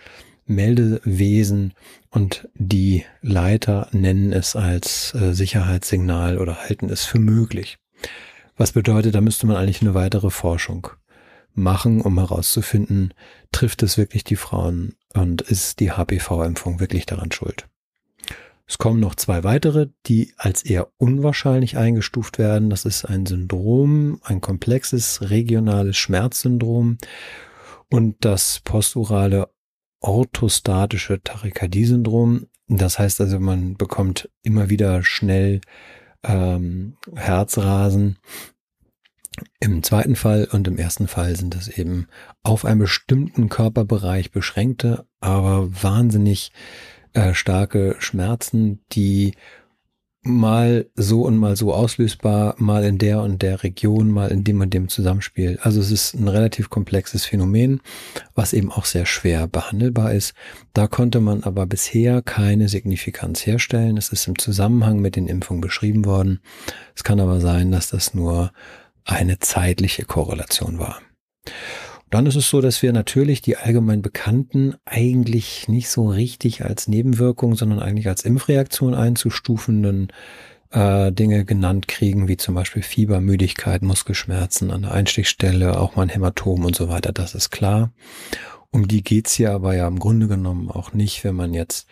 [0.49, 1.75] Meldewesen
[2.11, 7.79] und die Leiter nennen es als äh, Sicherheitssignal oder halten es für möglich.
[8.57, 10.89] Was bedeutet, da müsste man eigentlich eine weitere Forschung
[11.55, 13.15] machen, um herauszufinden,
[13.53, 17.69] trifft es wirklich die Frauen und ist die HPV-Impfung wirklich daran schuld.
[18.67, 22.69] Es kommen noch zwei weitere, die als eher unwahrscheinlich eingestuft werden.
[22.69, 26.99] Das ist ein Syndrom, ein komplexes regionales Schmerzsyndrom
[27.91, 29.49] und das posturale
[30.01, 32.47] orthostatische Tachykardie-Syndrom.
[32.69, 35.61] Das heißt also, man bekommt immer wieder schnell
[36.23, 38.19] ähm, Herzrasen
[39.61, 42.09] im zweiten Fall und im ersten Fall sind es eben
[42.43, 46.53] auf einen bestimmten Körperbereich beschränkte, aber wahnsinnig
[47.13, 49.35] äh, starke Schmerzen, die
[50.23, 54.61] mal so und mal so auslösbar, mal in der und der Region, mal in dem
[54.61, 55.59] und dem Zusammenspiel.
[55.63, 57.81] Also es ist ein relativ komplexes Phänomen,
[58.35, 60.35] was eben auch sehr schwer behandelbar ist.
[60.75, 63.97] Da konnte man aber bisher keine Signifikanz herstellen.
[63.97, 66.41] Es ist im Zusammenhang mit den Impfungen beschrieben worden.
[66.95, 68.53] Es kann aber sein, dass das nur
[69.05, 71.01] eine zeitliche Korrelation war.
[72.11, 76.89] Dann ist es so, dass wir natürlich die allgemein bekannten eigentlich nicht so richtig als
[76.89, 80.13] Nebenwirkung, sondern eigentlich als Impfreaktion einzustufenden
[80.71, 86.03] äh, Dinge genannt kriegen, wie zum Beispiel Fieber, Müdigkeit, Muskelschmerzen an der Einstichstelle, auch mal
[86.03, 87.13] ein Hämatom und so weiter.
[87.13, 87.93] Das ist klar.
[88.71, 91.89] Um die geht's hier aber ja im Grunde genommen auch nicht, wenn man jetzt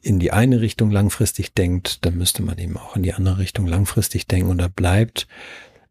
[0.00, 3.66] in die eine Richtung langfristig denkt, dann müsste man eben auch in die andere Richtung
[3.66, 5.26] langfristig denken und da bleibt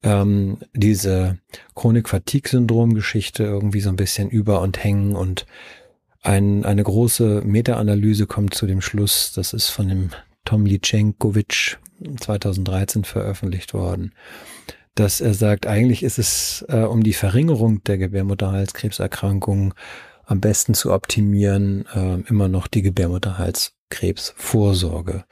[0.04, 1.38] ähm, diese
[1.76, 5.46] Chronik-Fatigue-Syndrom-Geschichte irgendwie so ein bisschen über und hängen und
[6.22, 10.10] ein, eine große Meta-Analyse kommt zu dem Schluss, das ist von dem
[10.46, 11.80] Tom Lichenkovic
[12.20, 14.14] 2013 veröffentlicht worden,
[14.96, 19.74] dass er sagt, eigentlich ist es äh, um die Verringerung der Gebärmutterhalskrebserkrankungen
[20.26, 25.26] am besten zu optimieren, äh, immer noch die Gebärmutterhalskrebsvorsorge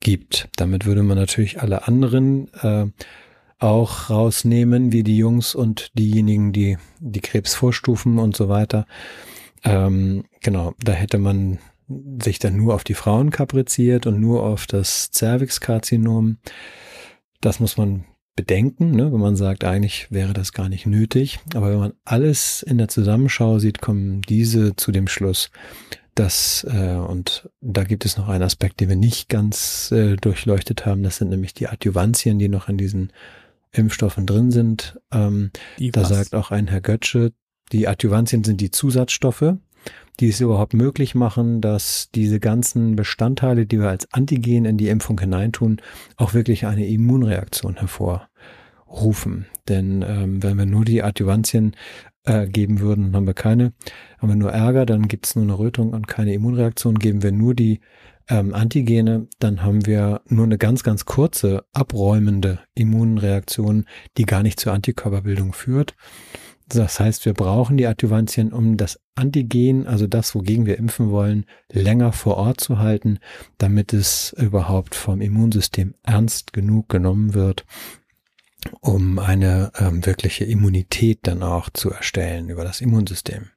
[0.00, 0.48] gibt.
[0.56, 2.86] Damit würde man natürlich alle anderen äh,
[3.58, 8.86] auch rausnehmen, wie die Jungs und diejenigen, die die Krebsvorstufen und so weiter.
[9.64, 11.58] Ähm, genau, da hätte man
[12.22, 16.38] sich dann nur auf die Frauen kapriziert und nur auf das Cervixkarzinom.
[17.40, 18.04] Das muss man
[18.34, 21.38] Bedenken, ne, wenn man sagt, eigentlich wäre das gar nicht nötig.
[21.54, 25.50] Aber wenn man alles in der Zusammenschau sieht, kommen diese zu dem Schluss,
[26.14, 30.84] dass, äh, und da gibt es noch einen Aspekt, den wir nicht ganz äh, durchleuchtet
[30.84, 33.10] haben, das sind nämlich die Adjuvantien, die noch in diesen
[33.76, 34.98] Impfstoffen drin sind.
[35.12, 35.50] Ähm,
[35.92, 37.32] da sagt auch ein Herr Götze,
[37.72, 39.54] die Adjuvantien sind die Zusatzstoffe,
[40.20, 44.88] die es überhaupt möglich machen, dass diese ganzen Bestandteile, die wir als Antigen in die
[44.88, 45.80] Impfung hineintun,
[46.16, 49.46] auch wirklich eine Immunreaktion hervorrufen.
[49.68, 51.74] Denn ähm, wenn wir nur die Adjuvantien
[52.24, 53.72] äh, geben würden, haben wir keine,
[54.18, 56.98] haben wir nur Ärger, dann gibt es nur eine Rötung und keine Immunreaktion.
[56.98, 57.80] Geben wir nur die
[58.28, 63.84] ähm, Antigene, dann haben wir nur eine ganz, ganz kurze, abräumende Immunreaktion,
[64.16, 65.94] die gar nicht zur Antikörperbildung führt.
[66.68, 71.46] Das heißt, wir brauchen die Adjuvantien, um das Antigen, also das, wogegen wir impfen wollen,
[71.70, 73.18] länger vor Ort zu halten,
[73.58, 77.64] damit es überhaupt vom Immunsystem ernst genug genommen wird,
[78.80, 83.50] um eine ähm, wirkliche Immunität dann auch zu erstellen über das Immunsystem.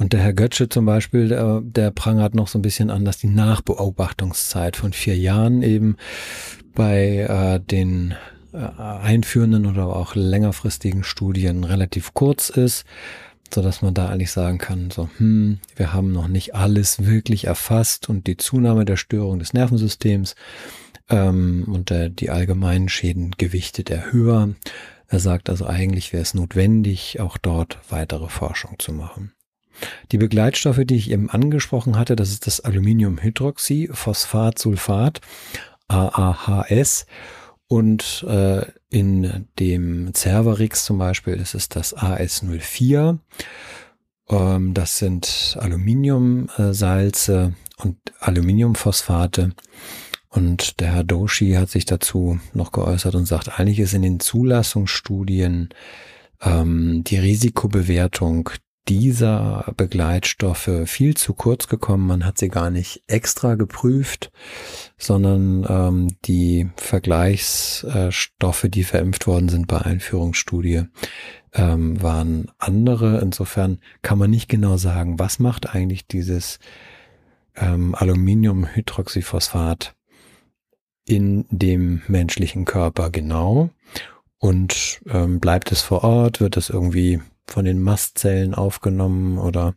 [0.00, 3.18] Und der Herr Götze zum Beispiel, der, der prangert noch so ein bisschen an, dass
[3.18, 5.98] die Nachbeobachtungszeit von vier Jahren eben
[6.74, 8.14] bei äh, den
[8.54, 12.86] äh, einführenden oder auch längerfristigen Studien relativ kurz ist,
[13.52, 17.44] so dass man da eigentlich sagen kann, so, hm, wir haben noch nicht alles wirklich
[17.44, 20.34] erfasst und die Zunahme der Störung des Nervensystems
[21.10, 24.54] ähm, und der, die allgemeinen Schäden gewichtet er höher.
[25.08, 29.34] Er sagt also eigentlich wäre es notwendig, auch dort weitere Forschung zu machen.
[30.12, 35.20] Die Begleitstoffe, die ich eben angesprochen hatte, das ist das Aluminiumhydroxy, Phosphatsulfat,
[35.88, 37.06] AAHS
[37.66, 43.18] und äh, in dem Cervarix zum Beispiel ist es das AS04.
[44.28, 49.52] Ähm, das sind Aluminiumsalze und Aluminiumphosphate.
[50.28, 54.20] Und der Herr Doshi hat sich dazu noch geäußert und sagt, eigentlich ist in den
[54.20, 55.70] Zulassungsstudien
[56.40, 58.50] ähm, die Risikobewertung
[58.88, 62.06] dieser Begleitstoffe viel zu kurz gekommen.
[62.06, 64.32] Man hat sie gar nicht extra geprüft,
[64.98, 70.84] sondern ähm, die Vergleichsstoffe, die verimpft worden sind bei Einführungsstudie,
[71.54, 73.20] ähm, waren andere.
[73.20, 76.58] Insofern kann man nicht genau sagen, was macht eigentlich dieses
[77.56, 79.94] ähm, Aluminiumhydroxyphosphat
[81.04, 83.70] in dem menschlichen Körper genau.
[84.38, 86.40] Und ähm, bleibt es vor Ort?
[86.40, 87.20] Wird es irgendwie
[87.52, 89.74] von den Mastzellen aufgenommen oder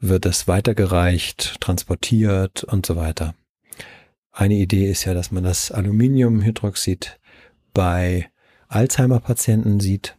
[0.00, 3.34] wird es weitergereicht, transportiert und so weiter.
[4.32, 7.18] Eine Idee ist ja, dass man das Aluminiumhydroxid
[7.74, 8.30] bei
[8.68, 10.16] Alzheimer-Patienten sieht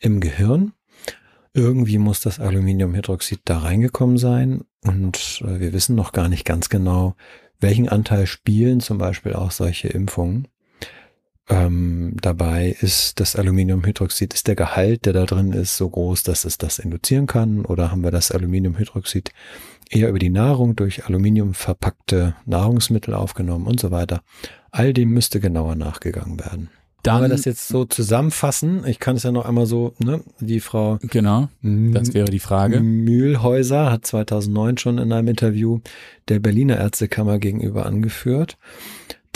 [0.00, 0.72] im Gehirn.
[1.52, 6.68] Irgendwie muss das Aluminiumhydroxid da reingekommen sein und äh, wir wissen noch gar nicht ganz
[6.68, 7.16] genau,
[7.58, 10.48] welchen Anteil spielen zum Beispiel auch solche Impfungen.
[11.48, 16.44] Ähm, dabei ist das Aluminiumhydroxid, ist der Gehalt, der da drin ist, so groß, dass
[16.44, 17.64] es das induzieren kann?
[17.64, 19.30] Oder haben wir das Aluminiumhydroxid
[19.88, 24.22] eher über die Nahrung durch Aluminium verpackte Nahrungsmittel aufgenommen und so weiter?
[24.72, 26.70] All dem müsste genauer nachgegangen werden.
[27.06, 30.58] Dann, wir das jetzt so zusammenfassen, ich kann es ja noch einmal so, ne, die
[30.58, 30.98] Frau.
[31.02, 32.80] Genau, das wäre die Frage.
[32.80, 35.78] Mühlhäuser hat 2009 schon in einem Interview
[36.28, 38.58] der Berliner Ärztekammer gegenüber angeführt,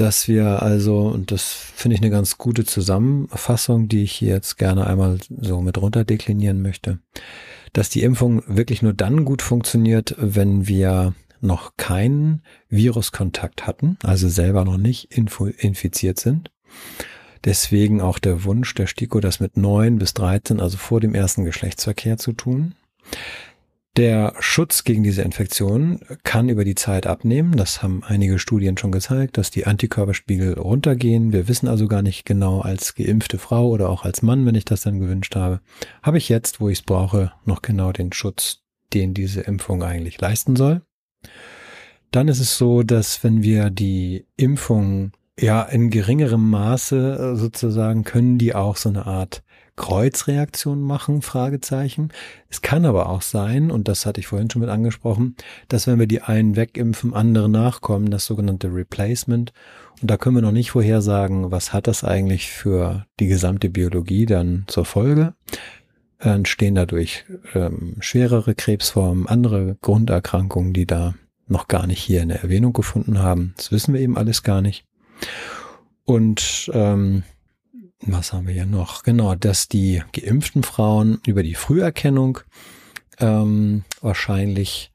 [0.01, 4.57] dass wir also, und das finde ich eine ganz gute Zusammenfassung, die ich hier jetzt
[4.57, 7.01] gerne einmal so mit runter deklinieren möchte,
[7.73, 14.29] dass die Impfung wirklich nur dann gut funktioniert, wenn wir noch keinen Viruskontakt hatten, also
[14.29, 16.51] selber noch nicht infiziert sind.
[17.45, 21.45] Deswegen auch der Wunsch der STIKO, das mit neun bis 13, also vor dem ersten
[21.45, 22.75] Geschlechtsverkehr zu tun.
[24.01, 27.59] Der Schutz gegen diese Infektion kann über die Zeit abnehmen.
[27.59, 31.35] Das haben einige Studien schon gezeigt, dass die Antikörperspiegel runtergehen.
[31.35, 34.65] Wir wissen also gar nicht genau als geimpfte Frau oder auch als Mann, wenn ich
[34.65, 35.61] das dann gewünscht habe,
[36.03, 38.63] habe ich jetzt, wo ich es brauche, noch genau den Schutz,
[38.95, 40.81] den diese Impfung eigentlich leisten soll.
[42.11, 48.05] Dann ist es so, dass wenn wir die Impfung ja in geringerem Maße äh, sozusagen
[48.05, 49.43] können die auch so eine Art
[49.81, 51.23] Kreuzreaktion machen?
[51.23, 52.11] Fragezeichen.
[52.51, 55.37] Es kann aber auch sein, und das hatte ich vorhin schon mit angesprochen,
[55.69, 59.55] dass wenn wir die einen wegimpfen, andere nachkommen, das sogenannte Replacement.
[60.03, 64.27] Und da können wir noch nicht vorhersagen, was hat das eigentlich für die gesamte Biologie
[64.27, 65.33] dann zur Folge.
[66.19, 67.25] Entstehen dadurch
[67.55, 71.15] ähm, schwerere Krebsformen, andere Grunderkrankungen, die da
[71.47, 73.55] noch gar nicht hier eine Erwähnung gefunden haben.
[73.57, 74.85] Das wissen wir eben alles gar nicht.
[76.05, 77.23] Und ähm,
[78.07, 79.03] was haben wir hier noch?
[79.03, 82.41] Genau, dass die geimpften Frauen über die Früherkennung
[83.19, 84.93] ähm, wahrscheinlich,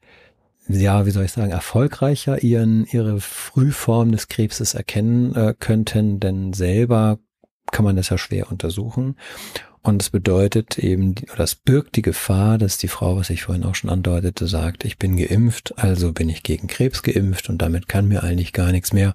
[0.68, 6.52] ja, wie soll ich sagen, erfolgreicher ihren, ihre Frühform des Krebses erkennen äh, könnten, denn
[6.52, 7.18] selber
[7.70, 9.16] kann man das ja schwer untersuchen.
[9.82, 13.62] Und es bedeutet eben, oder es birgt die Gefahr, dass die Frau, was ich vorhin
[13.62, 17.86] auch schon andeutete, sagt, ich bin geimpft, also bin ich gegen Krebs geimpft und damit
[17.86, 19.14] kann mir eigentlich gar nichts mehr.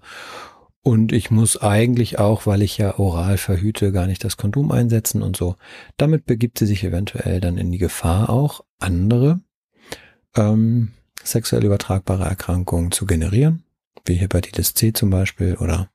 [0.84, 5.22] Und ich muss eigentlich auch, weil ich ja oral verhüte, gar nicht das Kondom einsetzen
[5.22, 5.56] und so.
[5.98, 9.42] Damit begibt sie sich eventuell dann in die Gefahr auch, andere
[10.36, 13.64] ähm, sexuell übertragbare Erkrankungen zu generieren,
[14.06, 15.92] wie Hepatitis C zum Beispiel oder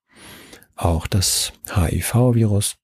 [0.77, 2.77] auch das HIV-Virus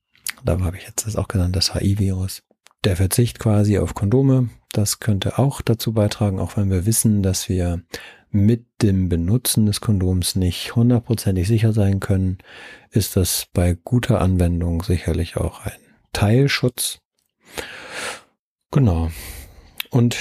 [0.44, 2.42] da habe ich jetzt das auch genannt, das HI-Virus.
[2.84, 7.48] Der Verzicht quasi auf Kondome, das könnte auch dazu beitragen, auch wenn wir wissen, dass
[7.48, 7.82] wir
[8.32, 12.38] mit dem Benutzen des Kondoms nicht hundertprozentig sicher sein können,
[12.90, 15.78] ist das bei guter Anwendung sicherlich auch ein
[16.12, 16.98] Teilschutz.
[18.70, 19.10] Genau.
[19.90, 20.16] Und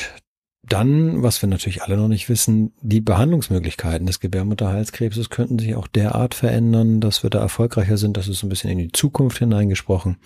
[0.63, 5.87] dann, was wir natürlich alle noch nicht wissen, die Behandlungsmöglichkeiten des Gebärmutterhalskrebses könnten sich auch
[5.87, 8.15] derart verändern, dass wir da erfolgreicher sind.
[8.15, 10.17] Das ist ein bisschen in die Zukunft hineingesprochen.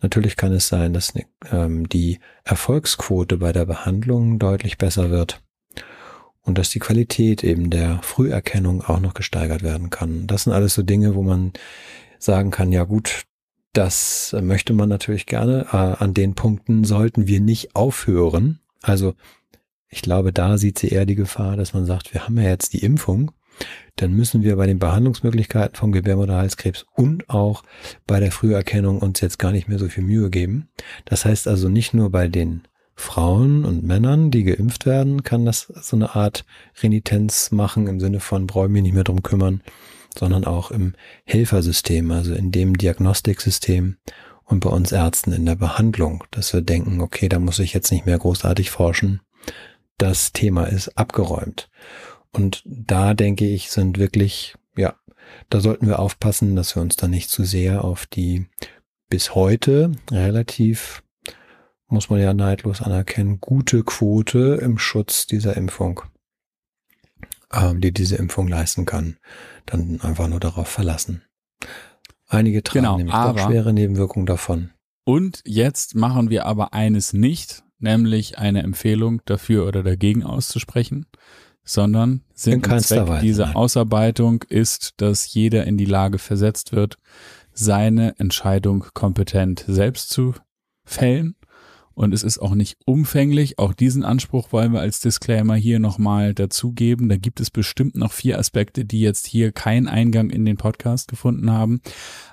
[0.00, 1.12] Natürlich kann es sein, dass
[1.50, 5.42] ähm, die Erfolgsquote bei der Behandlung deutlich besser wird
[6.44, 10.26] und dass die Qualität eben der Früherkennung auch noch gesteigert werden kann.
[10.26, 11.52] Das sind alles so Dinge, wo man
[12.18, 13.24] sagen kann, ja gut,
[13.72, 15.66] das möchte man natürlich gerne.
[15.72, 18.60] Äh, an den Punkten sollten wir nicht aufhören.
[18.82, 19.14] Also
[19.88, 22.72] ich glaube, da sieht sie eher die Gefahr, dass man sagt, wir haben ja jetzt
[22.72, 23.32] die Impfung,
[23.96, 27.62] dann müssen wir bei den Behandlungsmöglichkeiten vom Gebärmutterhalskrebs und auch
[28.06, 30.68] bei der Früherkennung uns jetzt gar nicht mehr so viel Mühe geben.
[31.04, 32.62] Das heißt also nicht nur bei den
[32.94, 36.44] Frauen und Männern, die geimpft werden, kann das so eine Art
[36.82, 39.62] Renitenz machen im Sinne von brauche mich nicht mehr drum kümmern,
[40.16, 43.96] sondern auch im Helfersystem, also in dem Diagnostiksystem
[44.44, 47.90] und bei uns Ärzten in der Behandlung, dass wir denken, okay, da muss ich jetzt
[47.90, 49.20] nicht mehr großartig forschen,
[49.98, 51.70] das Thema ist abgeräumt.
[52.32, 54.94] Und da denke ich, sind wirklich, ja,
[55.48, 58.46] da sollten wir aufpassen, dass wir uns da nicht zu sehr auf die
[59.08, 61.02] bis heute relativ,
[61.92, 66.02] muss man ja neidlos anerkennen, gute Quote im Schutz dieser Impfung,
[67.52, 69.18] ähm, die diese Impfung leisten kann,
[69.66, 71.22] dann einfach nur darauf verlassen.
[72.28, 74.70] Einige tragen genau, nämlich aber, auch schwere Nebenwirkungen davon.
[75.04, 81.06] Und jetzt machen wir aber eines nicht, nämlich eine Empfehlung dafür oder dagegen auszusprechen,
[81.64, 83.56] sondern Sinn und Zweck Weise, dieser nein.
[83.56, 86.96] Ausarbeitung ist, dass jeder in die Lage versetzt wird,
[87.52, 90.34] seine Entscheidung kompetent selbst zu
[90.84, 91.36] fällen.
[91.94, 93.58] Und es ist auch nicht umfänglich.
[93.58, 97.08] Auch diesen Anspruch wollen wir als Disclaimer hier nochmal dazugeben.
[97.08, 101.08] Da gibt es bestimmt noch vier Aspekte, die jetzt hier keinen Eingang in den Podcast
[101.08, 101.80] gefunden haben.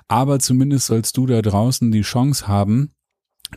[0.08, 2.92] Aber zumindest sollst du da draußen die Chance haben,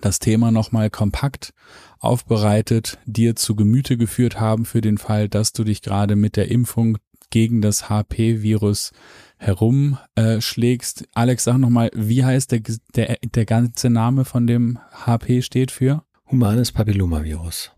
[0.02, 1.54] das Thema nochmal kompakt
[2.00, 6.50] aufbereitet, dir zu Gemüte geführt haben für den Fall, dass du dich gerade mit der
[6.50, 6.98] Impfung
[7.30, 8.92] gegen das HP-Virus
[9.38, 11.02] herumschlägst.
[11.02, 12.62] Äh, Alex, sag nochmal, wie heißt der,
[12.96, 16.04] der, der ganze Name von dem HP steht für?
[16.30, 17.72] Humanes Papillomavirus.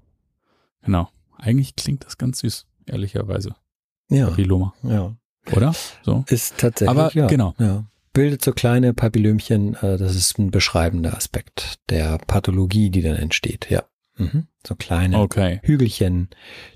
[0.84, 1.10] Genau.
[1.38, 3.56] Eigentlich klingt das ganz süß, ehrlicherweise.
[4.10, 4.28] Ja.
[4.30, 4.74] Papilloma.
[4.84, 5.16] Ja.
[5.52, 5.74] Oder?
[6.04, 6.24] So.
[6.28, 6.90] Ist tatsächlich.
[6.90, 7.28] Aber ja.
[7.28, 7.54] genau.
[7.60, 7.86] Ja
[8.16, 13.70] bildet so kleine Papillömchen, äh, das ist ein beschreibender Aspekt der Pathologie, die dann entsteht,
[13.70, 13.84] ja.
[14.18, 14.48] Mhm.
[14.66, 15.60] So kleine okay.
[15.64, 16.30] Hügelchen,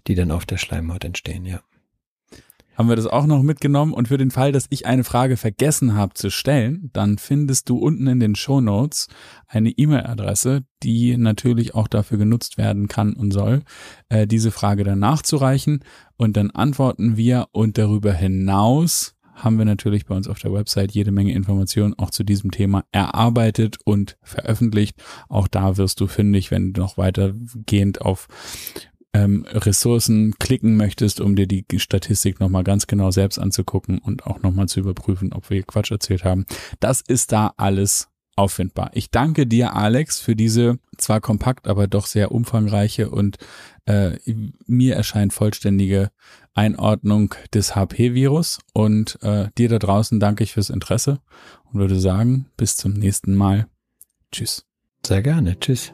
[0.06, 1.62] die dann auf der Schleimhaut entstehen, ja.
[2.80, 5.96] Haben wir das auch noch mitgenommen und für den Fall, dass ich eine Frage vergessen
[5.96, 9.10] habe zu stellen, dann findest du unten in den Show Notes
[9.50, 13.64] eine E-Mail-Adresse, die natürlich auch dafür genutzt werden kann und soll,
[14.08, 15.84] äh, diese Frage dann nachzureichen
[16.16, 20.94] und dann antworten wir und darüber hinaus haben wir natürlich bei uns auf der Website
[20.94, 25.04] jede Menge Informationen auch zu diesem Thema erarbeitet und veröffentlicht.
[25.28, 28.30] Auch da wirst du fündig, wenn du noch weitergehend auf
[29.14, 34.42] ähm, Ressourcen klicken möchtest, um dir die Statistik nochmal ganz genau selbst anzugucken und auch
[34.42, 36.46] nochmal zu überprüfen, ob wir Quatsch erzählt haben.
[36.80, 38.92] Das ist da alles auffindbar.
[38.94, 43.38] Ich danke dir, Alex, für diese zwar kompakt, aber doch sehr umfangreiche und
[43.86, 44.18] äh,
[44.66, 46.10] mir erscheint vollständige
[46.54, 48.60] Einordnung des HP-Virus.
[48.74, 51.20] Und äh, dir da draußen danke ich fürs Interesse
[51.66, 53.68] und würde sagen, bis zum nächsten Mal.
[54.32, 54.66] Tschüss.
[55.06, 55.60] Sehr gerne.
[55.60, 55.94] Tschüss.